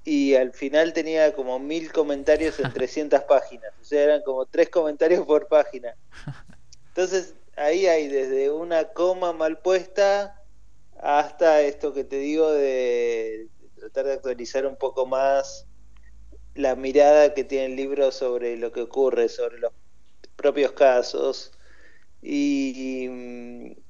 y 0.03 0.35
al 0.35 0.51
final 0.53 0.93
tenía 0.93 1.33
como 1.33 1.59
mil 1.59 1.91
comentarios 1.91 2.59
en 2.59 2.73
300 2.73 3.23
páginas, 3.23 3.71
o 3.79 3.83
sea, 3.83 4.03
eran 4.03 4.21
como 4.23 4.45
tres 4.45 4.69
comentarios 4.69 5.25
por 5.25 5.47
página. 5.47 5.95
Entonces, 6.87 7.35
ahí 7.55 7.85
hay 7.85 8.07
desde 8.07 8.51
una 8.51 8.85
coma 8.85 9.33
mal 9.33 9.59
puesta 9.59 10.41
hasta 10.99 11.61
esto 11.61 11.93
que 11.93 12.03
te 12.03 12.17
digo 12.17 12.51
de 12.51 13.47
tratar 13.75 14.05
de 14.05 14.13
actualizar 14.13 14.65
un 14.65 14.75
poco 14.75 15.05
más 15.05 15.65
la 16.53 16.75
mirada 16.75 17.33
que 17.33 17.43
tiene 17.43 17.65
el 17.65 17.75
libro 17.75 18.11
sobre 18.11 18.57
lo 18.57 18.71
que 18.71 18.81
ocurre, 18.81 19.29
sobre 19.29 19.57
los 19.59 19.71
propios 20.35 20.73
casos. 20.73 21.53
Y, 22.21 23.09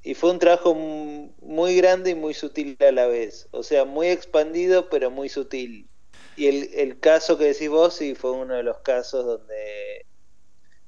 y, 0.04 0.14
fue 0.14 0.32
un 0.32 0.40
trabajo 0.40 0.74
muy 0.74 1.76
grande 1.76 2.12
y 2.12 2.16
muy 2.16 2.34
sutil 2.34 2.78
a 2.80 2.92
la 2.92 3.08
vez, 3.08 3.50
o 3.52 3.62
sea, 3.62 3.84
muy 3.84 4.08
expandido 4.08 4.90
pero 4.90 5.12
muy 5.12 5.28
sutil. 5.28 5.90
Y 6.38 6.48
el, 6.48 6.70
el 6.74 7.00
caso 7.00 7.38
que 7.38 7.46
decís 7.46 7.70
vos 7.70 7.96
sí 7.96 8.16
fue 8.16 8.32
uno 8.32 8.54
de 8.54 8.64
los 8.64 8.78
casos 8.80 9.26
donde, 9.26 10.06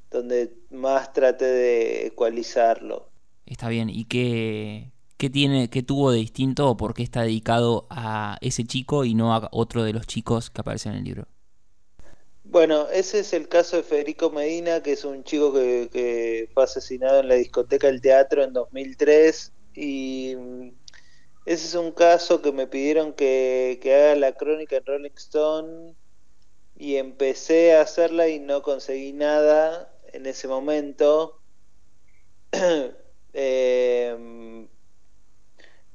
donde 0.10 0.54
más 0.70 1.12
traté 1.12 1.46
de 1.46 2.08
ecualizarlo. 2.08 3.10
Está 3.46 3.68
bien, 3.68 3.90
¿y 3.90 4.06
qué, 4.06 4.94
qué 5.18 5.30
tiene, 5.30 5.70
qué 5.70 5.84
tuvo 5.84 6.12
de 6.12 6.20
distinto 6.20 6.70
o 6.70 6.78
por 6.78 6.94
qué 6.94 7.04
está 7.04 7.24
dedicado 7.24 7.88
a 7.90 8.38
ese 8.42 8.64
chico 8.64 9.04
y 9.04 9.16
no 9.16 9.34
a 9.34 9.50
otro 9.52 9.84
de 9.84 9.94
los 9.94 10.08
chicos 10.08 10.50
que 10.50 10.62
aparecen 10.62 10.94
en 10.94 11.00
el 11.00 11.04
libro? 11.04 11.28
Bueno, 12.53 12.88
ese 12.91 13.22
es 13.22 13.33
el 13.33 13.50
caso 13.50 13.77
de 13.77 13.83
Federico 13.83 14.29
Medina, 14.29 14.83
que 14.83 14.91
es 14.91 15.03
un 15.05 15.24
chico 15.24 15.51
que, 15.51 15.89
que 15.91 16.51
fue 16.53 16.63
asesinado 16.65 17.22
en 17.22 17.27
la 17.27 17.33
discoteca 17.33 17.88
del 17.88 18.00
teatro 18.00 18.43
en 18.43 18.53
2003 18.53 19.51
y 19.74 20.36
ese 21.45 21.65
es 21.67 21.74
un 21.74 21.91
caso 21.91 22.43
que 22.43 22.51
me 22.51 22.67
pidieron 22.67 23.13
que, 23.13 23.79
haga 23.86 24.15
la 24.17 24.33
crónica 24.33 24.77
en 24.77 24.86
Rolling 24.86 25.15
Stone 25.15 25.95
y 26.75 26.98
empecé 26.98 27.75
a 27.75 27.81
hacerla 27.81 28.27
y 28.27 28.38
no 28.39 28.62
conseguí 28.62 29.13
nada 29.13 29.91
en 30.12 30.27
ese 30.27 30.48
momento. 30.48 31.41
Em, 33.36 34.69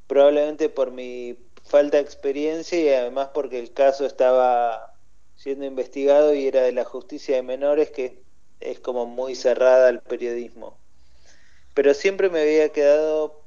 probablemente 0.08 0.68
por 0.68 0.90
mi 0.90 1.38
falta 1.64 1.98
de 1.98 2.02
experiencia 2.02 2.80
y 2.80 2.88
además 2.88 3.30
porque 3.32 3.60
el 3.60 3.72
caso 3.72 4.04
estaba 4.06 4.87
siendo 5.38 5.64
investigado 5.64 6.34
y 6.34 6.48
era 6.48 6.62
de 6.62 6.72
la 6.72 6.84
justicia 6.84 7.36
de 7.36 7.42
menores 7.42 7.90
que 7.90 8.20
es 8.58 8.80
como 8.80 9.06
muy 9.06 9.36
cerrada 9.36 9.88
al 9.88 10.02
periodismo. 10.02 10.76
Pero 11.74 11.94
siempre 11.94 12.28
me 12.28 12.40
había 12.40 12.70
quedado 12.70 13.40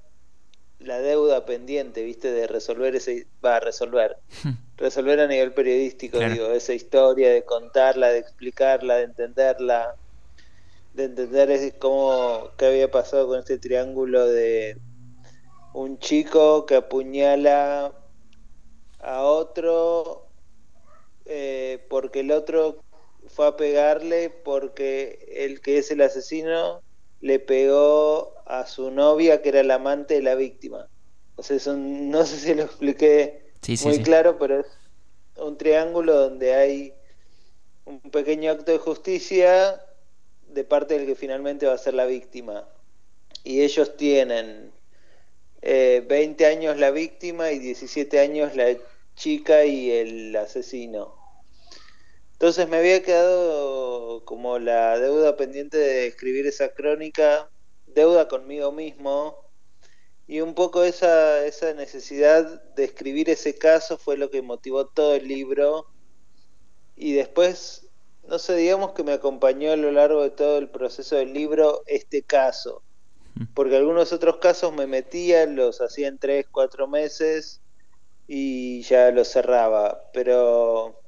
la 0.79 0.99
deuda 0.99 1.45
pendiente, 1.45 2.03
viste, 2.03 2.31
de 2.31 2.47
resolver 2.47 2.95
ese, 2.95 3.27
va 3.43 3.57
a 3.57 3.59
resolver, 3.59 4.17
resolver 4.77 5.19
a 5.19 5.27
nivel 5.27 5.53
periodístico, 5.53 6.17
digo, 6.17 6.47
esa 6.53 6.73
historia, 6.73 7.29
de 7.29 7.43
contarla, 7.43 8.07
de 8.07 8.19
explicarla, 8.19 8.95
de 8.95 9.03
entenderla, 9.03 9.95
de 10.93 11.03
entender 11.03 11.77
cómo, 11.77 12.51
qué 12.57 12.67
había 12.67 12.89
pasado 12.89 13.27
con 13.27 13.39
este 13.39 13.59
triángulo 13.59 14.25
de 14.27 14.77
un 15.73 15.99
chico 15.99 16.65
que 16.65 16.75
apuñala 16.75 17.91
a 19.01 19.23
otro 19.23 20.30
eh, 21.25 21.85
porque 21.89 22.21
el 22.21 22.31
otro 22.31 22.83
fue 23.27 23.47
a 23.47 23.55
pegarle 23.55 24.29
porque 24.29 25.27
el 25.45 25.61
que 25.61 25.77
es 25.77 25.91
el 25.91 26.01
asesino 26.01 26.81
le 27.21 27.39
pegó 27.39 28.33
a 28.45 28.65
su 28.65 28.91
novia 28.91 29.41
que 29.41 29.49
era 29.49 29.63
la 29.63 29.75
amante 29.75 30.15
de 30.15 30.21
la 30.23 30.35
víctima. 30.35 30.87
O 31.35 31.43
sea, 31.43 31.57
no 31.75 32.25
sé 32.25 32.37
si 32.37 32.53
lo 32.53 32.63
expliqué 32.63 33.51
muy 33.83 34.01
claro, 34.03 34.37
pero 34.37 34.59
es 34.59 34.67
un 35.37 35.57
triángulo 35.57 36.13
donde 36.15 36.53
hay 36.53 36.93
un 37.85 37.99
pequeño 37.99 38.51
acto 38.51 38.71
de 38.71 38.77
justicia 38.77 39.81
de 40.47 40.63
parte 40.63 40.97
del 40.97 41.07
que 41.07 41.15
finalmente 41.15 41.65
va 41.65 41.73
a 41.73 41.77
ser 41.77 41.93
la 41.93 42.05
víctima. 42.05 42.67
Y 43.43 43.61
ellos 43.61 43.95
tienen 43.97 44.71
eh, 45.61 46.03
20 46.07 46.45
años 46.45 46.77
la 46.77 46.91
víctima 46.91 47.51
y 47.51 47.59
17 47.59 48.19
años 48.19 48.55
la 48.55 48.75
chica 49.21 49.65
y 49.65 49.91
el 49.91 50.35
asesino. 50.35 51.13
Entonces 52.33 52.67
me 52.67 52.77
había 52.77 53.03
quedado 53.03 54.25
como 54.25 54.57
la 54.57 54.97
deuda 54.97 55.37
pendiente 55.37 55.77
de 55.77 56.07
escribir 56.07 56.47
esa 56.47 56.69
crónica, 56.69 57.51
deuda 57.85 58.27
conmigo 58.27 58.71
mismo, 58.71 59.37
y 60.25 60.41
un 60.41 60.55
poco 60.55 60.83
esa, 60.83 61.45
esa 61.45 61.71
necesidad 61.75 62.63
de 62.73 62.83
escribir 62.83 63.29
ese 63.29 63.55
caso 63.55 63.99
fue 63.99 64.17
lo 64.17 64.31
que 64.31 64.41
motivó 64.41 64.87
todo 64.87 65.13
el 65.13 65.27
libro. 65.27 65.85
Y 66.95 67.13
después, 67.13 67.87
no 68.27 68.39
sé, 68.39 68.55
digamos 68.55 68.93
que 68.93 69.03
me 69.03 69.13
acompañó 69.13 69.71
a 69.71 69.75
lo 69.75 69.91
largo 69.91 70.23
de 70.23 70.31
todo 70.31 70.57
el 70.57 70.69
proceso 70.69 71.17
del 71.17 71.31
libro 71.33 71.83
este 71.85 72.23
caso. 72.23 72.81
Porque 73.53 73.75
algunos 73.75 74.13
otros 74.13 74.37
casos 74.37 74.73
me 74.73 74.87
metía, 74.87 75.45
los 75.45 75.79
hacía 75.79 76.07
en 76.07 76.17
tres, 76.17 76.47
cuatro 76.51 76.87
meses 76.87 77.60
y 78.33 78.81
ya 78.83 79.11
los 79.11 79.27
cerraba. 79.27 80.09
Pero 80.13 81.01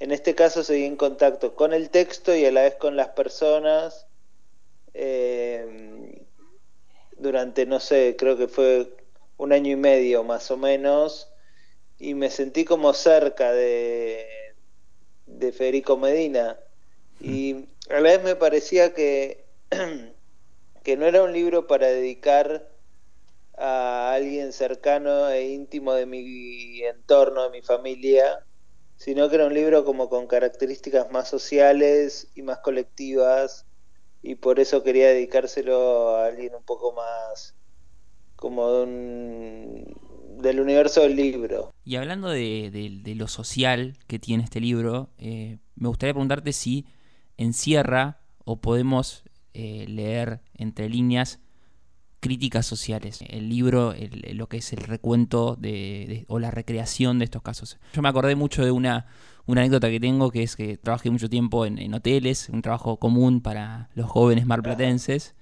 en 0.00 0.12
este 0.12 0.34
caso 0.34 0.64
seguí 0.64 0.84
en 0.84 0.96
contacto 0.96 1.54
con 1.54 1.74
el 1.74 1.90
texto 1.90 2.34
y 2.34 2.46
a 2.46 2.52
la 2.52 2.62
vez 2.62 2.76
con 2.76 2.96
las 2.96 3.08
personas 3.08 4.06
eh, 4.94 6.24
durante, 7.18 7.66
no 7.66 7.80
sé, 7.80 8.16
creo 8.18 8.38
que 8.38 8.48
fue 8.48 8.96
un 9.36 9.52
año 9.52 9.72
y 9.72 9.76
medio 9.76 10.24
más 10.24 10.50
o 10.50 10.56
menos, 10.56 11.28
y 11.98 12.14
me 12.14 12.30
sentí 12.30 12.64
como 12.64 12.94
cerca 12.94 13.52
de, 13.52 14.26
de 15.26 15.52
Federico 15.52 15.98
Medina. 15.98 16.58
Y 17.20 17.66
a 17.90 18.00
la 18.00 18.12
vez 18.12 18.22
me 18.22 18.36
parecía 18.36 18.94
que, 18.94 19.44
que 20.82 20.96
no 20.96 21.04
era 21.04 21.22
un 21.22 21.34
libro 21.34 21.66
para 21.66 21.88
dedicar 21.88 22.73
a 23.58 24.12
alguien 24.12 24.52
cercano 24.52 25.28
e 25.28 25.52
íntimo 25.52 25.92
de 25.94 26.06
mi 26.06 26.82
entorno, 26.82 27.44
de 27.44 27.50
mi 27.50 27.62
familia, 27.62 28.44
sino 28.96 29.28
que 29.28 29.36
era 29.36 29.46
un 29.46 29.54
libro 29.54 29.84
como 29.84 30.08
con 30.08 30.26
características 30.26 31.10
más 31.10 31.28
sociales 31.28 32.30
y 32.34 32.42
más 32.42 32.58
colectivas, 32.58 33.66
y 34.22 34.36
por 34.36 34.58
eso 34.60 34.82
quería 34.82 35.08
dedicárselo 35.08 36.16
a 36.16 36.26
alguien 36.26 36.54
un 36.54 36.64
poco 36.64 36.92
más 36.92 37.54
como 38.36 38.70
del 38.80 40.60
universo 40.60 41.02
del 41.02 41.16
libro. 41.16 41.72
Y 41.84 41.96
hablando 41.96 42.30
de, 42.30 43.14
lo 43.16 43.28
social 43.28 43.98
que 44.06 44.18
tiene 44.18 44.44
este 44.44 44.60
libro, 44.60 45.10
eh, 45.18 45.58
me 45.76 45.88
gustaría 45.88 46.14
preguntarte 46.14 46.52
si 46.52 46.86
encierra 47.36 48.20
o 48.44 48.60
podemos 48.60 49.24
eh, 49.52 49.86
leer 49.88 50.40
entre 50.54 50.88
líneas 50.88 51.40
críticas 52.24 52.64
sociales. 52.64 53.20
El 53.28 53.50
libro, 53.50 53.94
lo 54.32 54.48
que 54.48 54.56
es 54.56 54.72
el 54.72 54.78
recuento 54.78 55.56
de, 55.56 56.24
o 56.28 56.38
la 56.38 56.50
recreación 56.50 57.18
de 57.18 57.26
estos 57.26 57.42
casos. 57.42 57.78
Yo 57.92 58.00
me 58.00 58.08
acordé 58.08 58.34
mucho 58.34 58.64
de 58.64 58.70
una, 58.70 59.04
una 59.44 59.60
anécdota 59.60 59.90
que 59.90 60.00
tengo, 60.00 60.30
que 60.30 60.42
es 60.42 60.56
que 60.56 60.78
trabajé 60.78 61.10
mucho 61.10 61.28
tiempo 61.28 61.66
en, 61.66 61.92
hoteles, 61.92 62.48
un 62.48 62.62
trabajo 62.62 62.96
común 62.96 63.42
para 63.42 63.90
los 63.94 64.06
jóvenes 64.10 64.46
marplatenses. 64.46 65.34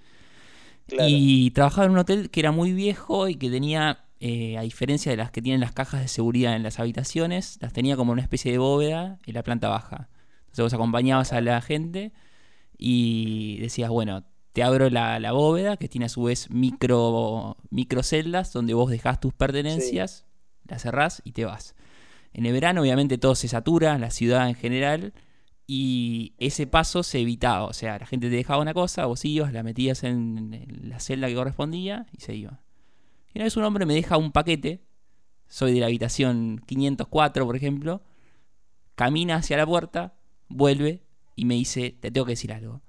Y 0.88 1.52
trabajaba 1.52 1.84
en 1.84 1.92
un 1.92 1.98
hotel 1.98 2.30
que 2.30 2.40
era 2.40 2.50
muy 2.50 2.72
viejo 2.72 3.28
y 3.28 3.36
que 3.36 3.48
tenía, 3.48 4.04
eh, 4.18 4.58
a 4.58 4.62
diferencia 4.62 5.12
de 5.12 5.18
las 5.18 5.30
que 5.30 5.40
tienen 5.40 5.60
las 5.60 5.70
cajas 5.70 6.00
de 6.00 6.08
seguridad 6.08 6.56
en 6.56 6.64
las 6.64 6.80
habitaciones, 6.80 7.58
las 7.60 7.72
tenía 7.72 7.94
como 7.96 8.10
una 8.10 8.22
especie 8.22 8.50
de 8.50 8.58
bóveda 8.58 9.20
en 9.24 9.34
la 9.34 9.44
planta 9.44 9.68
baja. 9.68 10.08
Entonces 10.46 10.64
vos 10.64 10.74
acompañabas 10.74 11.32
a 11.32 11.40
la 11.40 11.60
gente 11.60 12.12
y 12.76 13.58
decías, 13.60 13.88
bueno, 13.88 14.24
te 14.52 14.62
abro 14.62 14.90
la, 14.90 15.32
bóveda 15.32 15.76
que 15.76 15.88
tiene 15.88 16.06
a 16.06 16.10
su 16.10 16.24
vez 16.24 16.50
micro, 16.50 17.56
micro 17.70 18.02
celdas 18.02 18.52
donde 18.52 18.74
vos 18.74 18.90
dejás 18.90 19.20
tus 19.20 19.32
pertenencias, 19.32 20.26
las 20.68 20.82
cerrás 20.82 21.22
y 21.24 21.32
te 21.32 21.44
vas. 21.44 21.74
En 22.32 22.46
el 22.46 22.52
verano 22.52 22.82
obviamente 22.82 23.18
todo 23.18 23.34
se 23.34 23.48
satura, 23.48 23.98
la 23.98 24.10
ciudad 24.10 24.48
en 24.48 24.54
general, 24.54 25.12
y 25.66 26.34
ese 26.38 26.66
paso 26.66 27.02
se 27.02 27.20
evitaba. 27.20 27.64
O 27.64 27.72
sea, 27.72 27.98
la 27.98 28.06
gente 28.06 28.28
te 28.28 28.36
dejaba 28.36 28.60
una 28.60 28.74
cosa, 28.74 29.06
vos 29.06 29.24
ibas, 29.24 29.52
la 29.52 29.62
metías 29.62 30.04
en, 30.04 30.66
la 30.82 31.00
celda 31.00 31.28
que 31.28 31.34
correspondía 31.34 32.06
y 32.12 32.20
se 32.20 32.34
iba. 32.34 32.60
Y 33.32 33.38
una 33.38 33.44
vez 33.44 33.56
un 33.56 33.64
hombre 33.64 33.86
me 33.86 33.94
deja 33.94 34.18
un 34.18 34.32
paquete, 34.32 34.84
soy 35.48 35.72
de 35.72 35.80
la 35.80 35.86
habitación 35.86 36.62
504 36.66 37.46
por 37.46 37.56
ejemplo, 37.56 38.02
camina 38.94 39.36
hacia 39.36 39.56
la 39.56 39.66
puerta, 39.66 40.14
vuelve 40.48 41.02
y 41.36 41.46
me 41.46 41.54
dice, 41.54 41.96
te 42.00 42.10
tengo 42.10 42.26
que 42.26 42.32
decir 42.32 42.52
algo. 42.52 42.82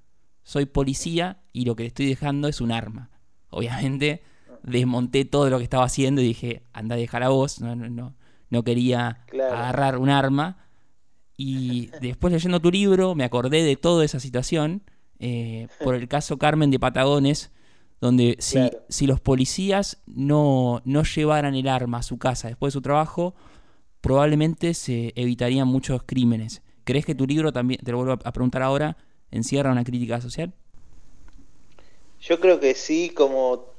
Soy 0.44 0.66
policía 0.66 1.42
y 1.52 1.66
lo 1.66 1.76
que 1.76 1.84
le 1.84 1.88
estoy 1.88 2.08
dejando 2.08 2.48
es 2.48 2.62
un 2.62 2.72
arma. 2.72 3.10
Obviamente 3.50 4.24
desmonté 4.64 5.26
todo 5.26 5.50
lo 5.50 5.58
que 5.58 5.64
estaba 5.66 5.86
haciendo 5.86 6.22
y 6.22 6.26
dije, 6.26 6.64
anda 6.74 6.96
dejar 6.96 7.24
a 7.24 7.30
vos, 7.30 7.62
no, 7.62 7.76
no, 7.76 7.90
no, 7.90 8.16
no 8.50 8.64
quería 8.64 9.26
agarrar 9.32 9.98
un 9.98 10.10
arma. 10.10 10.58
Y 11.38 11.90
después 12.02 12.34
leyendo 12.34 12.60
tu 12.60 12.72
libro 12.72 13.16
me 13.16 13.24
acordé 13.24 13.64
de 13.64 13.76
toda 13.76 14.06
esa 14.06 14.20
situación 14.20 14.84
eh, 15.20 15.68
por 15.84 15.96
el 15.96 16.08
caso 16.08 16.38
Carmen 16.38 16.72
de 16.72 16.80
Patagones, 16.80 17.52
donde 18.02 18.36
si, 18.40 18.60
si 18.90 19.08
los 19.08 19.22
policías 19.22 20.02
no, 20.06 20.82
no 20.84 21.04
llevaran 21.04 21.56
el 21.56 21.68
arma 21.70 22.00
a 22.00 22.04
su 22.04 22.18
casa 22.18 22.50
después 22.50 22.74
de 22.74 22.80
su 22.80 22.82
trabajo, 22.82 23.34
probablemente 24.02 24.74
se 24.74 25.14
evitarían 25.16 25.68
muchos 25.68 26.04
crímenes. 26.04 26.62
¿Crees 26.84 27.06
que 27.06 27.16
tu 27.16 27.26
libro 27.26 27.54
también, 27.54 27.80
te 27.82 27.92
lo 27.92 28.00
vuelvo 28.00 28.20
a 28.22 28.34
preguntar 28.34 28.62
ahora, 28.62 28.98
encierra 29.34 29.72
una 29.72 29.84
crítica 29.84 30.22
social? 30.22 30.54
Yo 32.22 32.40
creo 32.40 32.60
que 32.60 32.75
sí, 32.75 33.10
como, 33.10 33.74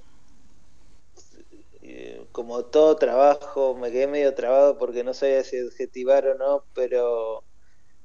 eh, 1.83 2.27
como 2.33 2.65
todo 2.65 2.97
trabajo, 2.97 3.75
me 3.75 3.91
quedé 3.91 4.07
medio 4.07 4.35
trabado 4.35 4.79
porque 4.79 5.05
no 5.05 5.15
sabía 5.15 5.43
si 5.45 5.57
adjetivar 5.57 6.27
o 6.27 6.35
no, 6.35 6.65
pero 6.75 7.45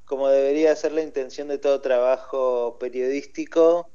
como 0.06 0.29
debería 0.29 0.75
ser 0.75 0.94
la 0.94 1.01
intención 1.01 1.50
de 1.50 1.58
todo 1.58 1.82
trabajo 1.82 2.77
periodístico, 2.79 3.89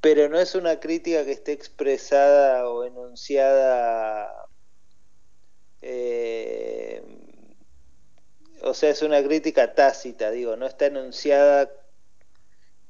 pero 0.00 0.28
no 0.28 0.38
es 0.38 0.54
una 0.54 0.80
crítica 0.80 1.24
que 1.24 1.32
esté 1.32 1.52
expresada 1.52 2.68
o 2.68 2.84
enunciada 2.84 4.30
eh, 5.82 7.02
o 8.62 8.74
sea, 8.74 8.90
es 8.90 9.02
una 9.02 9.22
crítica 9.22 9.74
tácita, 9.74 10.30
digo, 10.30 10.56
no 10.56 10.66
está 10.66 10.86
enunciada 10.86 11.70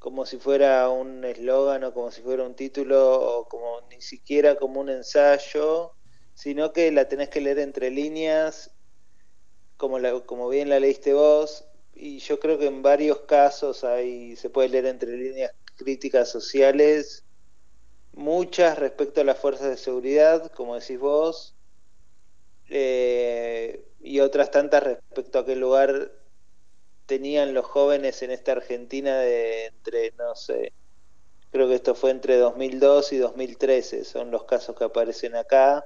como 0.02 0.26
si 0.26 0.36
fuera 0.38 0.90
un 0.90 1.24
eslogan 1.24 1.84
o 1.84 1.94
como 1.94 2.10
si 2.10 2.22
fuera 2.22 2.42
un 2.42 2.56
título 2.56 3.38
o 3.38 3.48
como 3.48 3.82
ni 3.88 4.02
siquiera 4.02 4.56
como 4.56 4.80
un 4.80 4.88
ensayo, 4.88 5.92
sino 6.34 6.72
que 6.72 6.90
la 6.90 7.06
tenés 7.06 7.28
que 7.28 7.40
leer 7.40 7.60
entre 7.60 7.88
líneas, 7.88 8.74
como, 9.76 10.00
la, 10.00 10.18
como 10.22 10.48
bien 10.48 10.68
la 10.68 10.80
leíste 10.80 11.14
vos, 11.14 11.68
y 11.94 12.18
yo 12.18 12.40
creo 12.40 12.58
que 12.58 12.66
en 12.66 12.82
varios 12.82 13.20
casos 13.20 13.84
hay, 13.84 14.34
se 14.34 14.50
puede 14.50 14.70
leer 14.70 14.86
entre 14.86 15.16
líneas 15.16 15.52
críticas 15.76 16.28
sociales, 16.28 17.24
muchas 18.12 18.80
respecto 18.80 19.20
a 19.20 19.24
las 19.24 19.38
fuerzas 19.38 19.68
de 19.68 19.76
seguridad, 19.76 20.50
como 20.50 20.74
decís 20.74 20.98
vos, 20.98 21.54
eh, 22.70 23.86
y 24.00 24.18
otras 24.18 24.50
tantas 24.50 24.82
respecto 24.82 25.38
a 25.38 25.46
qué 25.46 25.54
lugar 25.54 26.10
tenían 27.12 27.52
los 27.52 27.66
jóvenes 27.66 28.22
en 28.22 28.30
esta 28.30 28.52
Argentina 28.52 29.18
de 29.18 29.66
entre, 29.66 30.12
no 30.12 30.34
sé, 30.34 30.72
creo 31.50 31.68
que 31.68 31.74
esto 31.74 31.94
fue 31.94 32.10
entre 32.10 32.38
2002 32.38 33.12
y 33.12 33.18
2013, 33.18 34.06
son 34.06 34.30
los 34.30 34.44
casos 34.44 34.74
que 34.74 34.84
aparecen 34.84 35.36
acá. 35.36 35.84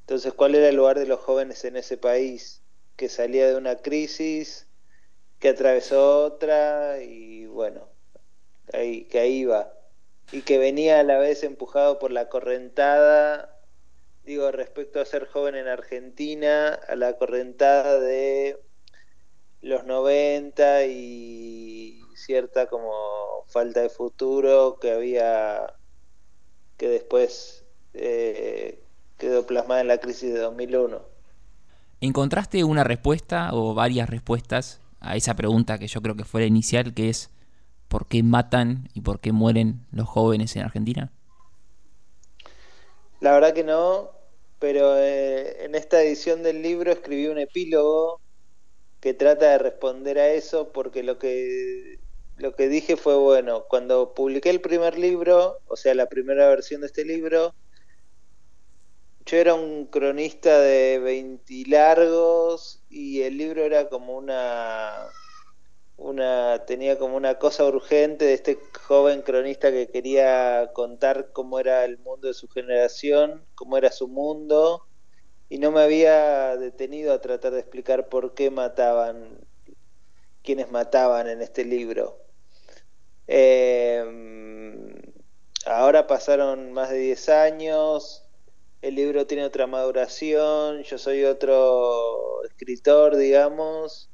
Entonces, 0.00 0.32
¿cuál 0.32 0.56
era 0.56 0.68
el 0.70 0.74
lugar 0.74 0.98
de 0.98 1.06
los 1.06 1.20
jóvenes 1.20 1.64
en 1.64 1.76
ese 1.76 1.96
país 1.98 2.64
que 2.96 3.08
salía 3.08 3.46
de 3.46 3.54
una 3.54 3.76
crisis, 3.76 4.66
que 5.38 5.50
atravesó 5.50 6.24
otra 6.24 7.00
y 7.00 7.46
bueno, 7.46 7.88
ahí, 8.72 9.04
que 9.04 9.20
ahí 9.20 9.34
iba? 9.42 9.72
Y 10.32 10.42
que 10.42 10.58
venía 10.58 10.98
a 10.98 11.04
la 11.04 11.18
vez 11.18 11.44
empujado 11.44 12.00
por 12.00 12.10
la 12.10 12.28
correntada 12.28 13.54
digo, 14.24 14.50
respecto 14.50 15.00
a 15.00 15.04
ser 15.04 15.28
joven 15.28 15.54
en 15.54 15.68
Argentina, 15.68 16.74
a 16.88 16.96
la 16.96 17.16
correntada 17.18 18.00
de 18.00 18.58
los 19.64 19.86
90 19.86 20.84
y 20.86 22.02
cierta 22.14 22.66
como 22.66 22.92
falta 23.48 23.80
de 23.80 23.88
futuro 23.88 24.78
que 24.78 24.92
había, 24.92 25.74
que 26.76 26.88
después 26.88 27.64
eh, 27.94 28.82
quedó 29.16 29.46
plasmada 29.46 29.80
en 29.80 29.88
la 29.88 29.98
crisis 29.98 30.34
de 30.34 30.40
2001. 30.40 31.00
¿Encontraste 32.02 32.62
una 32.62 32.84
respuesta 32.84 33.50
o 33.54 33.72
varias 33.72 34.10
respuestas 34.10 34.82
a 35.00 35.16
esa 35.16 35.34
pregunta 35.34 35.78
que 35.78 35.86
yo 35.86 36.02
creo 36.02 36.14
que 36.14 36.24
fue 36.24 36.42
la 36.42 36.46
inicial, 36.46 36.92
que 36.92 37.08
es 37.08 37.30
¿por 37.88 38.06
qué 38.06 38.22
matan 38.22 38.90
y 38.92 39.00
por 39.00 39.20
qué 39.20 39.32
mueren 39.32 39.86
los 39.92 40.06
jóvenes 40.06 40.54
en 40.56 40.62
Argentina? 40.62 41.10
La 43.20 43.32
verdad 43.32 43.54
que 43.54 43.64
no, 43.64 44.10
pero 44.58 44.98
eh, 44.98 45.64
en 45.64 45.74
esta 45.74 46.02
edición 46.02 46.42
del 46.42 46.60
libro 46.60 46.92
escribí 46.92 47.28
un 47.28 47.38
epílogo 47.38 48.20
que 49.04 49.12
trata 49.12 49.50
de 49.50 49.58
responder 49.58 50.18
a 50.18 50.30
eso 50.30 50.72
porque 50.72 51.02
lo 51.02 51.18
que 51.18 51.98
lo 52.36 52.54
que 52.54 52.68
dije 52.70 52.96
fue 52.96 53.14
bueno, 53.16 53.66
cuando 53.68 54.14
publiqué 54.14 54.48
el 54.48 54.62
primer 54.62 54.98
libro, 54.98 55.60
o 55.66 55.76
sea, 55.76 55.94
la 55.94 56.08
primera 56.08 56.48
versión 56.48 56.80
de 56.80 56.86
este 56.86 57.04
libro, 57.04 57.54
yo 59.26 59.36
era 59.36 59.52
un 59.52 59.88
cronista 59.88 60.58
de 60.58 61.00
20 61.00 61.64
largos 61.66 62.82
y 62.88 63.20
el 63.20 63.36
libro 63.36 63.62
era 63.62 63.90
como 63.90 64.16
una 64.16 65.10
una 65.96 66.64
tenía 66.66 66.98
como 66.98 67.16
una 67.16 67.38
cosa 67.38 67.66
urgente 67.66 68.24
de 68.24 68.32
este 68.32 68.58
joven 68.86 69.20
cronista 69.20 69.70
que 69.70 69.90
quería 69.90 70.70
contar 70.72 71.30
cómo 71.32 71.58
era 71.60 71.84
el 71.84 71.98
mundo 71.98 72.28
de 72.28 72.34
su 72.34 72.48
generación, 72.48 73.46
cómo 73.54 73.76
era 73.76 73.92
su 73.92 74.08
mundo, 74.08 74.88
y 75.48 75.58
no 75.58 75.70
me 75.70 75.82
había 75.82 76.56
detenido 76.56 77.12
a 77.12 77.20
tratar 77.20 77.52
de 77.52 77.60
explicar 77.60 78.08
por 78.08 78.34
qué 78.34 78.50
mataban, 78.50 79.38
quienes 80.42 80.70
mataban 80.70 81.28
en 81.28 81.42
este 81.42 81.64
libro. 81.64 82.18
Em, 83.26 84.94
ahora 85.66 86.06
pasaron 86.06 86.72
más 86.72 86.90
de 86.90 86.98
10 86.98 87.28
años, 87.28 88.24
el 88.82 88.96
libro 88.96 89.26
tiene 89.26 89.44
otra 89.44 89.66
maduración, 89.66 90.82
yo 90.82 90.98
soy 90.98 91.24
otro 91.24 92.44
escritor, 92.44 93.16
digamos, 93.16 94.10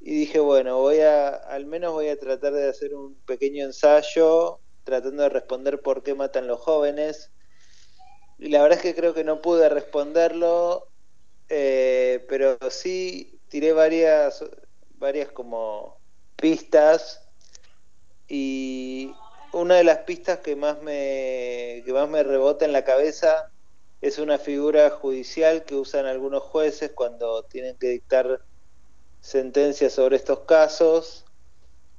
y 0.00 0.14
dije, 0.14 0.40
bueno, 0.40 0.78
voy 0.78 1.00
a, 1.00 1.28
al 1.28 1.66
menos 1.66 1.92
voy 1.92 2.08
a 2.08 2.18
tratar 2.18 2.52
de 2.52 2.68
hacer 2.68 2.94
un 2.94 3.14
pequeño 3.26 3.64
ensayo 3.64 4.60
tratando 4.84 5.22
de 5.24 5.28
responder 5.28 5.82
por 5.82 6.02
qué 6.02 6.14
matan 6.14 6.46
los 6.46 6.60
jóvenes. 6.60 7.30
Y 8.38 8.48
la 8.48 8.62
verdad 8.62 8.78
es 8.78 8.82
que 8.82 8.94
creo 8.94 9.14
que 9.14 9.24
no 9.24 9.42
pude 9.42 9.68
responderlo, 9.68 10.88
eh, 11.48 12.24
pero 12.28 12.58
sí 12.70 13.40
tiré 13.48 13.72
varias, 13.72 14.44
varias 14.96 15.30
como 15.30 15.98
pistas 16.36 17.28
y 18.28 19.12
una 19.52 19.76
de 19.76 19.84
las 19.84 19.98
pistas 19.98 20.38
que 20.40 20.54
más 20.54 20.80
me, 20.82 21.82
que 21.84 21.92
más 21.92 22.08
me 22.08 22.22
rebota 22.22 22.64
en 22.64 22.72
la 22.72 22.84
cabeza 22.84 23.50
es 24.00 24.18
una 24.18 24.38
figura 24.38 24.90
judicial 24.90 25.64
que 25.64 25.74
usan 25.74 26.06
algunos 26.06 26.42
jueces 26.42 26.92
cuando 26.94 27.42
tienen 27.44 27.76
que 27.78 27.88
dictar 27.88 28.40
sentencias 29.20 29.92
sobre 29.92 30.16
estos 30.16 30.40
casos 30.40 31.24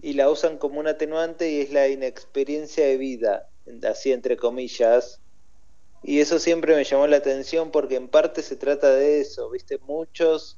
y 0.02 0.14
la 0.14 0.30
usan 0.30 0.58
como 0.58 0.80
un 0.80 0.88
atenuante 0.88 1.50
y 1.50 1.60
es 1.60 1.72
la 1.72 1.90
inexperiencia 1.90 2.86
de 2.86 2.98
vida, 2.98 3.50
así 3.84 4.14
entre 4.14 4.38
comillas. 4.38 5.20
Y 6.04 6.22
eso 6.22 6.40
siempre 6.40 6.76
me 6.76 6.84
llamó 6.84 7.08
la 7.08 7.18
atención 7.18 7.72
porque 7.72 7.96
en 7.96 8.08
parte 8.08 8.42
se 8.42 8.56
trata 8.56 8.92
de 8.92 9.20
eso, 9.20 9.50
¿viste? 9.50 9.78
Muchos 9.80 10.58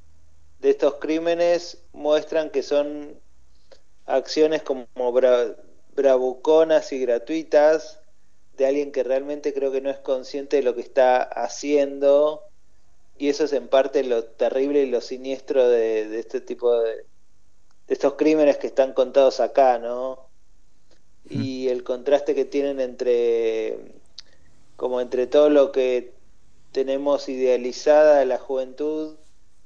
de 0.60 0.70
estos 0.70 0.96
crímenes 0.96 1.84
muestran 1.94 2.52
que 2.52 2.62
son 2.62 3.20
acciones 4.06 4.62
como 4.62 4.88
bravuconas 5.96 6.92
y 6.94 7.00
gratuitas 7.00 8.00
de 8.58 8.66
alguien 8.68 8.92
que 8.92 9.04
realmente 9.04 9.54
creo 9.54 9.72
que 9.72 9.82
no 9.82 9.90
es 9.90 9.98
consciente 9.98 10.58
de 10.58 10.64
lo 10.64 10.76
que 10.76 10.82
está 10.82 11.24
haciendo 11.24 12.44
y 13.18 13.30
eso 13.30 13.46
es 13.46 13.54
en 13.54 13.68
parte 13.68 14.04
lo 14.04 14.24
terrible 14.24 14.84
y 14.84 14.90
lo 14.90 15.02
siniestro 15.02 15.68
de, 15.68 16.20
este 16.20 16.42
tipo 16.42 16.80
de, 16.82 16.96
de, 16.96 17.06
estos 17.88 18.14
crímenes 18.14 18.58
que 18.58 18.68
están 18.68 18.94
contados 18.94 19.40
acá, 19.40 19.80
¿no? 19.80 20.28
Y 21.30 21.68
el 21.70 21.84
contraste 21.84 22.34
que 22.34 22.46
tienen 22.46 22.80
entre, 22.80 24.01
como 24.76 25.02
entre 25.02 25.28
todo 25.28 25.50
lo 25.50 25.72
que 25.72 26.14
tenemos 26.72 27.30
idealizada 27.30 28.26
la 28.26 28.38
juventud 28.38 29.18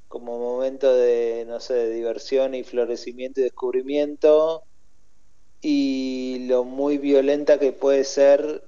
como 0.08 0.38
momento 0.38 0.94
de, 0.94 1.44
no 1.46 1.60
sé, 1.60 1.74
de 1.74 1.90
diversión 1.90 2.54
y 2.54 2.62
florecimiento 2.62 3.40
y 3.40 3.44
descubrimiento, 3.44 4.62
y 5.60 6.46
lo 6.48 6.64
muy 6.64 6.98
violenta 6.98 7.58
que 7.58 7.72
puede 7.72 8.04
ser 8.04 8.62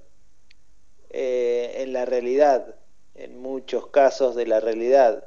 eh, 1.10 1.76
en 1.78 1.92
la 1.92 2.04
realidad, 2.04 2.74
en 3.14 3.40
muchos 3.40 3.86
casos 3.88 4.34
de 4.34 4.46
la 4.46 4.60
realidad. 4.60 5.24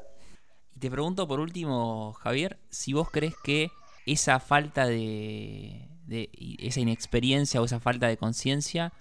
Y 0.75 0.79
te 0.79 0.91
pregunto 0.91 1.27
por 1.27 1.39
último, 1.39 2.13
Javier, 2.13 2.59
si 2.69 2.93
vos 2.93 3.09
crees 3.09 3.35
que 3.43 3.69
esa 4.05 4.39
falta 4.39 4.85
de, 4.85 5.87
de 6.07 6.29
esa 6.59 6.81
inexperiencia 6.81 7.61
o 7.61 7.65
esa 7.65 7.79
falta 7.79 8.07
de 8.07 8.17
conciencia 8.17 8.91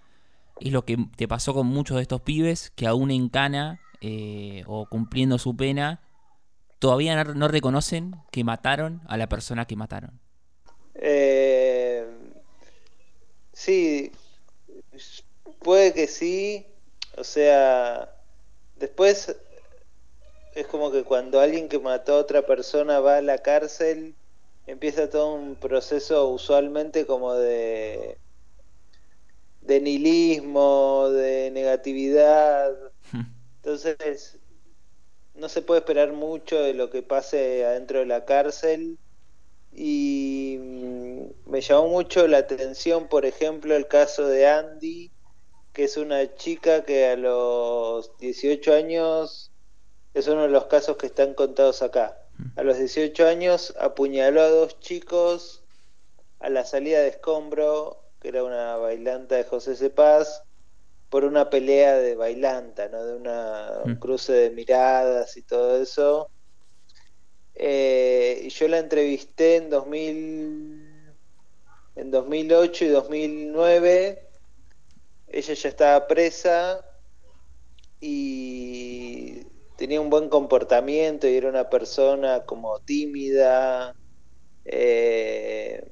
es 0.61 0.73
lo 0.73 0.85
que 0.85 0.97
te 1.17 1.27
pasó 1.27 1.55
con 1.55 1.67
muchos 1.67 1.97
de 1.97 2.03
estos 2.03 2.21
pibes 2.21 2.71
que 2.77 2.87
aún 2.87 3.11
en 3.11 3.29
cana 3.29 3.81
eh, 4.01 4.63
o 4.67 4.87
cumpliendo 4.87 5.39
su 5.39 5.57
pena 5.57 6.01
todavía 6.79 7.23
no, 7.25 7.49
reconocen 7.49 8.17
que 8.33 8.43
mataron 8.43 9.03
a 9.07 9.17
la 9.17 9.29
persona 9.29 9.67
que 9.67 9.77
mataron. 9.77 10.19
Eh, 10.95 12.07
sí, 13.53 14.13
puede 15.63 15.93
que 15.93 16.07
sí. 16.07 16.67
O 17.17 17.25
sea, 17.25 18.11
después 18.77 19.37
es 20.55 20.67
como 20.67 20.91
que 20.91 21.05
cuando 21.05 21.41
alguien 21.41 21.69
que 21.69 21.79
mató 21.79 22.15
a 22.15 22.19
otra 22.19 22.43
persona 22.43 23.01
va 23.01 23.19
a 23.19 23.23
la 23.23 23.39
cárcel, 23.39 24.15
empieza 24.67 25.11
todo 25.11 25.35
un 25.35 25.57
proceso 25.57 26.29
usualmente 26.29 27.07
como 27.07 27.35
de 27.35 28.17
de 29.71 29.81
nihilismo, 29.81 31.11
de 31.11 31.53
negatividad. 31.53 32.73
Hmm. 33.13 33.23
Entonces, 33.63 34.37
no 35.35 35.49
se 35.49 35.63
puede 35.63 35.79
esperar 35.79 36.13
mucho 36.13 36.61
de 36.61 36.75
lo 36.75 36.91
que 36.91 37.03
pase 37.03 37.65
adentro 37.65 38.01
de 38.01 38.07
la 38.07 38.25
cárcel. 38.25 38.99
Y 39.73 40.59
mm, 40.59 41.51
me 41.51 41.61
llamó 41.61 41.87
mucho 41.87 42.27
la 42.27 42.39
atención, 42.39 43.07
por 43.07 43.25
ejemplo, 43.25 43.77
el 43.77 43.87
caso 43.87 44.27
de 44.27 44.49
Andy, 44.49 45.13
que 45.73 45.85
es 45.85 45.97
una 45.97 46.35
chica 46.35 46.85
que 46.85 47.07
a 47.07 47.15
los 47.15 48.19
18 48.19 48.75
años, 48.75 49.53
es 50.15 50.27
uno 50.27 50.43
de 50.43 50.49
los 50.49 50.65
casos 50.65 50.97
que 50.97 51.07
están 51.07 51.35
contados 51.35 51.81
acá. 51.83 52.19
Hmm. 52.37 52.59
A 52.59 52.65
los 52.65 52.77
18 52.77 53.25
años 53.25 53.73
apuñaló 53.79 54.41
a 54.41 54.49
dos 54.49 54.81
chicos 54.81 55.63
a 56.41 56.49
la 56.49 56.65
salida 56.65 56.99
de 56.99 57.09
escombro 57.11 58.00
que 58.21 58.29
era 58.29 58.45
una 58.45 58.77
bailanta 58.77 59.37
de 59.37 59.45
José 59.45 59.75
Cepaz, 59.75 60.43
por 61.09 61.25
una 61.25 61.51
pelea 61.51 61.97
de 61.97 62.15
bailanta, 62.15 62.89
¿no? 62.89 63.05
de 63.05 63.17
una, 63.17 63.81
un 63.85 63.93
mm. 63.93 63.99
cruce 63.99 64.33
de 64.33 64.51
miradas 64.51 65.37
y 65.37 65.43
todo 65.43 65.83
eso. 65.83 66.31
Eh, 67.55 68.43
y 68.45 68.49
yo 68.49 68.69
la 68.69 68.79
entrevisté 68.79 69.57
en 69.57 69.71
2000, 69.71 71.13
en 71.97 72.11
2008 72.11 72.85
y 72.85 72.89
2009. 72.89 74.29
Ella 75.29 75.55
ya 75.55 75.69
estaba 75.69 76.07
presa 76.07 76.85
y 78.01 79.45
tenía 79.77 80.01
un 80.01 80.11
buen 80.11 80.29
comportamiento 80.29 81.29
y 81.29 81.37
era 81.37 81.49
una 81.49 81.69
persona 81.69 82.45
como 82.47 82.79
tímida. 82.81 83.95
Eh, 84.65 85.91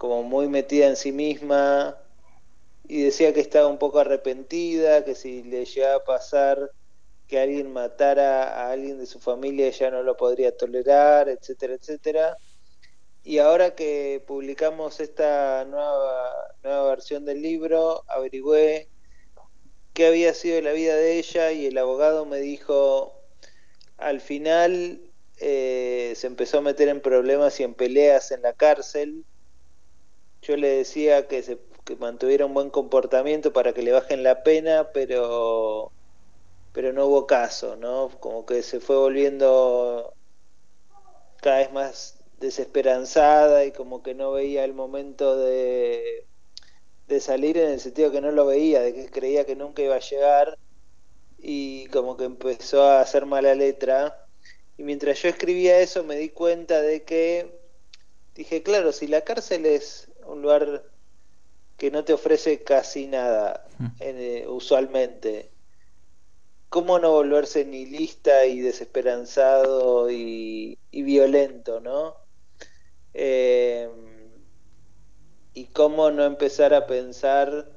como 0.00 0.22
muy 0.22 0.48
metida 0.48 0.86
en 0.86 0.96
sí 0.96 1.12
misma 1.12 1.98
y 2.88 3.02
decía 3.02 3.34
que 3.34 3.40
estaba 3.40 3.66
un 3.66 3.76
poco 3.76 3.98
arrepentida, 3.98 5.04
que 5.04 5.14
si 5.14 5.42
le 5.42 5.66
llegaba 5.66 5.96
a 5.96 6.04
pasar 6.04 6.70
que 7.28 7.38
alguien 7.38 7.70
matara 7.70 8.44
a 8.48 8.70
alguien 8.70 8.98
de 8.98 9.04
su 9.04 9.20
familia 9.20 9.66
ella 9.66 9.90
no 9.90 10.02
lo 10.02 10.16
podría 10.16 10.56
tolerar, 10.56 11.28
etcétera, 11.28 11.74
etcétera. 11.74 12.38
Y 13.24 13.38
ahora 13.40 13.74
que 13.74 14.24
publicamos 14.26 15.00
esta 15.00 15.66
nueva, 15.66 16.32
nueva 16.62 16.88
versión 16.88 17.26
del 17.26 17.42
libro, 17.42 18.02
averigüé 18.08 18.88
qué 19.92 20.06
había 20.06 20.32
sido 20.32 20.62
la 20.62 20.72
vida 20.72 20.96
de 20.96 21.18
ella 21.18 21.52
y 21.52 21.66
el 21.66 21.76
abogado 21.76 22.24
me 22.24 22.38
dijo, 22.38 23.20
al 23.98 24.22
final 24.22 25.02
eh, 25.36 26.14
se 26.16 26.26
empezó 26.26 26.56
a 26.56 26.62
meter 26.62 26.88
en 26.88 27.02
problemas 27.02 27.60
y 27.60 27.64
en 27.64 27.74
peleas 27.74 28.30
en 28.30 28.40
la 28.40 28.54
cárcel 28.54 29.26
yo 30.50 30.56
le 30.56 30.68
decía 30.68 31.28
que, 31.28 31.42
se, 31.44 31.58
que 31.84 31.94
mantuviera 31.96 32.44
un 32.46 32.54
buen 32.54 32.70
comportamiento 32.70 33.52
para 33.52 33.72
que 33.72 33.82
le 33.82 33.92
bajen 33.92 34.24
la 34.24 34.42
pena, 34.42 34.90
pero, 34.92 35.92
pero 36.72 36.92
no 36.92 37.06
hubo 37.06 37.26
caso, 37.26 37.76
¿no? 37.76 38.10
Como 38.20 38.44
que 38.46 38.62
se 38.62 38.80
fue 38.80 38.96
volviendo 38.96 40.12
cada 41.40 41.58
vez 41.58 41.72
más 41.72 42.18
desesperanzada 42.40 43.64
y 43.64 43.72
como 43.72 44.02
que 44.02 44.14
no 44.14 44.32
veía 44.32 44.64
el 44.64 44.74
momento 44.74 45.36
de, 45.36 46.26
de 47.06 47.20
salir 47.20 47.56
en 47.56 47.70
el 47.70 47.80
sentido 47.80 48.10
que 48.10 48.20
no 48.20 48.32
lo 48.32 48.46
veía, 48.46 48.80
de 48.80 48.92
que 48.92 49.08
creía 49.08 49.46
que 49.46 49.54
nunca 49.54 49.82
iba 49.82 49.94
a 49.94 50.00
llegar 50.00 50.58
y 51.38 51.86
como 51.88 52.16
que 52.16 52.24
empezó 52.24 52.82
a 52.82 53.00
hacer 53.02 53.24
mala 53.24 53.54
letra. 53.54 54.26
Y 54.76 54.82
mientras 54.82 55.22
yo 55.22 55.28
escribía 55.28 55.78
eso 55.80 56.02
me 56.02 56.16
di 56.16 56.30
cuenta 56.30 56.80
de 56.82 57.04
que 57.04 57.60
dije, 58.34 58.62
claro, 58.64 58.92
si 58.92 59.06
la 59.06 59.22
cárcel 59.22 59.66
es 59.66 60.09
un 60.30 60.42
lugar 60.42 60.84
que 61.76 61.90
no 61.90 62.04
te 62.04 62.12
ofrece 62.12 62.62
casi 62.62 63.06
nada 63.06 63.66
mm. 63.78 63.86
eh, 64.00 64.44
usualmente. 64.48 65.50
¿Cómo 66.68 66.98
no 66.98 67.10
volverse 67.10 67.64
nihilista 67.64 68.46
y 68.46 68.60
desesperanzado 68.60 70.10
y, 70.10 70.78
violento, 70.92 71.80
no? 71.80 72.16
Em, 73.12 73.90
y 75.52 75.64
cómo 75.66 76.10
no 76.10 76.24
empezar 76.24 76.74
a 76.74 76.86
pensar 76.86 77.72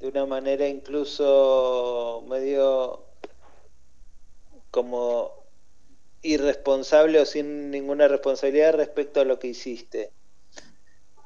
de 0.00 0.08
una 0.08 0.26
manera 0.26 0.66
incluso 0.66 2.24
medio 2.28 3.06
como 4.70 5.44
irresponsable 6.22 7.20
o 7.20 7.26
sin 7.26 7.70
ninguna 7.70 8.08
responsabilidad 8.08 8.74
respecto 8.74 9.20
a 9.20 9.24
lo 9.24 9.38
que 9.38 9.48
hiciste. 9.48 10.15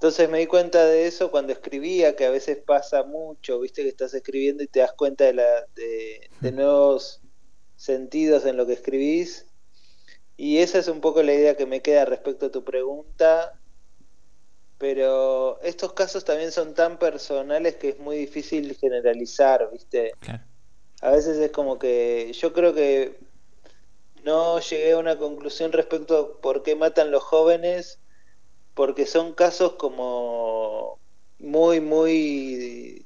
Entonces 0.00 0.30
me 0.30 0.38
di 0.38 0.46
cuenta 0.46 0.86
de 0.86 1.06
eso 1.06 1.30
cuando 1.30 1.52
escribía, 1.52 2.16
que 2.16 2.24
a 2.24 2.30
veces 2.30 2.56
pasa 2.56 3.02
mucho, 3.02 3.60
viste 3.60 3.82
que 3.82 3.90
estás 3.90 4.14
escribiendo 4.14 4.62
y 4.62 4.66
te 4.66 4.80
das 4.80 4.94
cuenta 4.94 5.24
de, 5.24 5.34
la, 5.34 5.66
de, 5.74 6.52
nuevos 6.52 7.20
sentidos 7.76 8.46
en 8.46 8.56
lo 8.56 8.66
que 8.66 8.72
escribís. 8.72 9.44
Y 10.38 10.56
esa 10.56 10.78
es 10.78 10.88
un 10.88 11.02
poco 11.02 11.22
la 11.22 11.34
idea 11.34 11.54
que 11.54 11.66
me 11.66 11.82
queda 11.82 12.06
respecto 12.06 12.46
a 12.46 12.50
tu 12.50 12.64
pregunta. 12.64 13.60
Pero 14.78 15.60
estos 15.60 15.92
casos 15.92 16.24
también 16.24 16.50
son 16.50 16.72
tan 16.72 16.98
personales 16.98 17.76
que 17.76 17.90
es 17.90 17.98
muy 17.98 18.16
difícil 18.16 18.74
generalizar, 18.76 19.68
¿viste? 19.70 20.12
A 21.02 21.10
veces 21.10 21.36
es 21.36 21.50
como 21.52 21.78
que 21.78 22.32
yo 22.32 22.54
creo 22.54 22.72
que 22.72 23.20
no 24.24 24.60
llegué 24.60 24.92
a 24.92 24.98
una 24.98 25.18
conclusión 25.18 25.72
respecto 25.72 26.16
a 26.16 26.40
por 26.40 26.62
qué 26.62 26.74
matan 26.74 27.10
los 27.10 27.22
jóvenes 27.22 28.00
porque 28.80 29.04
son 29.04 29.34
casos 29.34 29.74
como 29.74 30.98
muy, 31.38 31.82
muy 31.82 33.04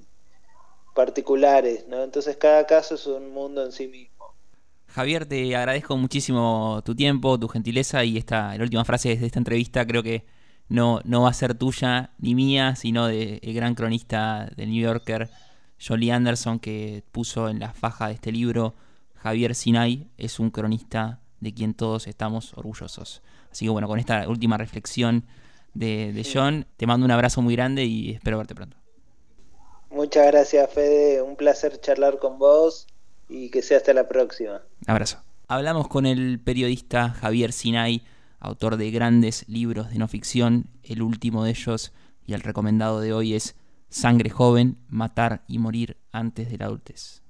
particulares, 0.94 1.84
¿no? 1.88 2.04
Entonces 2.04 2.36
cada 2.36 2.64
caso 2.64 2.94
es 2.94 3.04
un 3.08 3.34
mundo 3.34 3.64
en 3.64 3.72
sí 3.72 3.88
mismo. 3.88 4.36
Javier, 4.86 5.26
te 5.26 5.56
agradezco 5.56 5.96
muchísimo 5.96 6.80
tu 6.84 6.94
tiempo, 6.94 7.40
tu 7.40 7.48
gentileza 7.48 8.04
y 8.04 8.18
esta, 8.18 8.56
la 8.56 8.62
última 8.62 8.84
frase 8.84 9.16
de 9.16 9.26
esta 9.26 9.40
entrevista 9.40 9.84
creo 9.84 10.04
que 10.04 10.24
no, 10.68 11.00
no 11.02 11.22
va 11.22 11.30
a 11.30 11.34
ser 11.34 11.54
tuya 11.56 12.12
ni 12.18 12.36
mía, 12.36 12.76
sino 12.76 13.08
del 13.08 13.40
gran 13.42 13.74
cronista 13.74 14.48
del 14.56 14.70
New 14.70 14.80
Yorker, 14.80 15.28
Jolie 15.84 16.12
Anderson, 16.12 16.60
que 16.60 17.02
puso 17.10 17.48
en 17.48 17.58
la 17.58 17.72
faja 17.72 18.06
de 18.06 18.14
este 18.14 18.30
libro, 18.30 18.76
Javier 19.16 19.56
Sinai 19.56 20.06
es 20.18 20.38
un 20.38 20.52
cronista 20.52 21.18
de 21.40 21.52
quien 21.52 21.74
todos 21.74 22.06
estamos 22.06 22.54
orgullosos. 22.54 23.22
Así 23.50 23.64
que 23.64 23.70
bueno, 23.70 23.88
con 23.88 23.98
esta 23.98 24.28
última 24.28 24.56
reflexión 24.56 25.24
de, 25.74 26.26
John. 26.32 26.66
Te 26.76 26.86
mando 26.86 27.04
un 27.04 27.10
abrazo 27.10 27.42
muy 27.42 27.54
grande 27.54 27.84
y 27.84 28.12
espero 28.12 28.38
verte 28.38 28.54
pronto. 28.54 28.76
Muchas 29.90 30.26
gracias, 30.26 30.72
Fede. 30.72 31.22
Un 31.22 31.36
placer 31.36 31.80
charlar 31.80 32.18
con 32.18 32.38
vos 32.38 32.86
y 33.28 33.50
que 33.50 33.62
sea 33.62 33.78
hasta 33.78 33.92
la 33.92 34.08
próxima. 34.08 34.62
Abrazo. 34.86 35.18
Hablamos 35.46 35.88
con 35.88 36.06
el 36.06 36.40
periodista 36.40 37.10
Javier 37.10 37.52
Sinay, 37.52 38.02
autor 38.40 38.76
de 38.76 38.90
grandes 38.90 39.48
libros 39.48 39.90
de 39.90 39.98
no 39.98 40.08
ficción. 40.08 40.66
El 40.82 41.02
último 41.02 41.44
de 41.44 41.50
ellos 41.50 41.92
y 42.26 42.32
el 42.32 42.40
recomendado 42.40 43.00
de 43.00 43.12
hoy 43.12 43.34
es 43.34 43.54
Sangre 43.88 44.30
joven, 44.30 44.78
matar 44.88 45.44
y 45.46 45.58
morir 45.58 45.98
antes 46.10 46.50
de 46.50 46.58
la 46.58 46.64
adultez. 46.64 47.22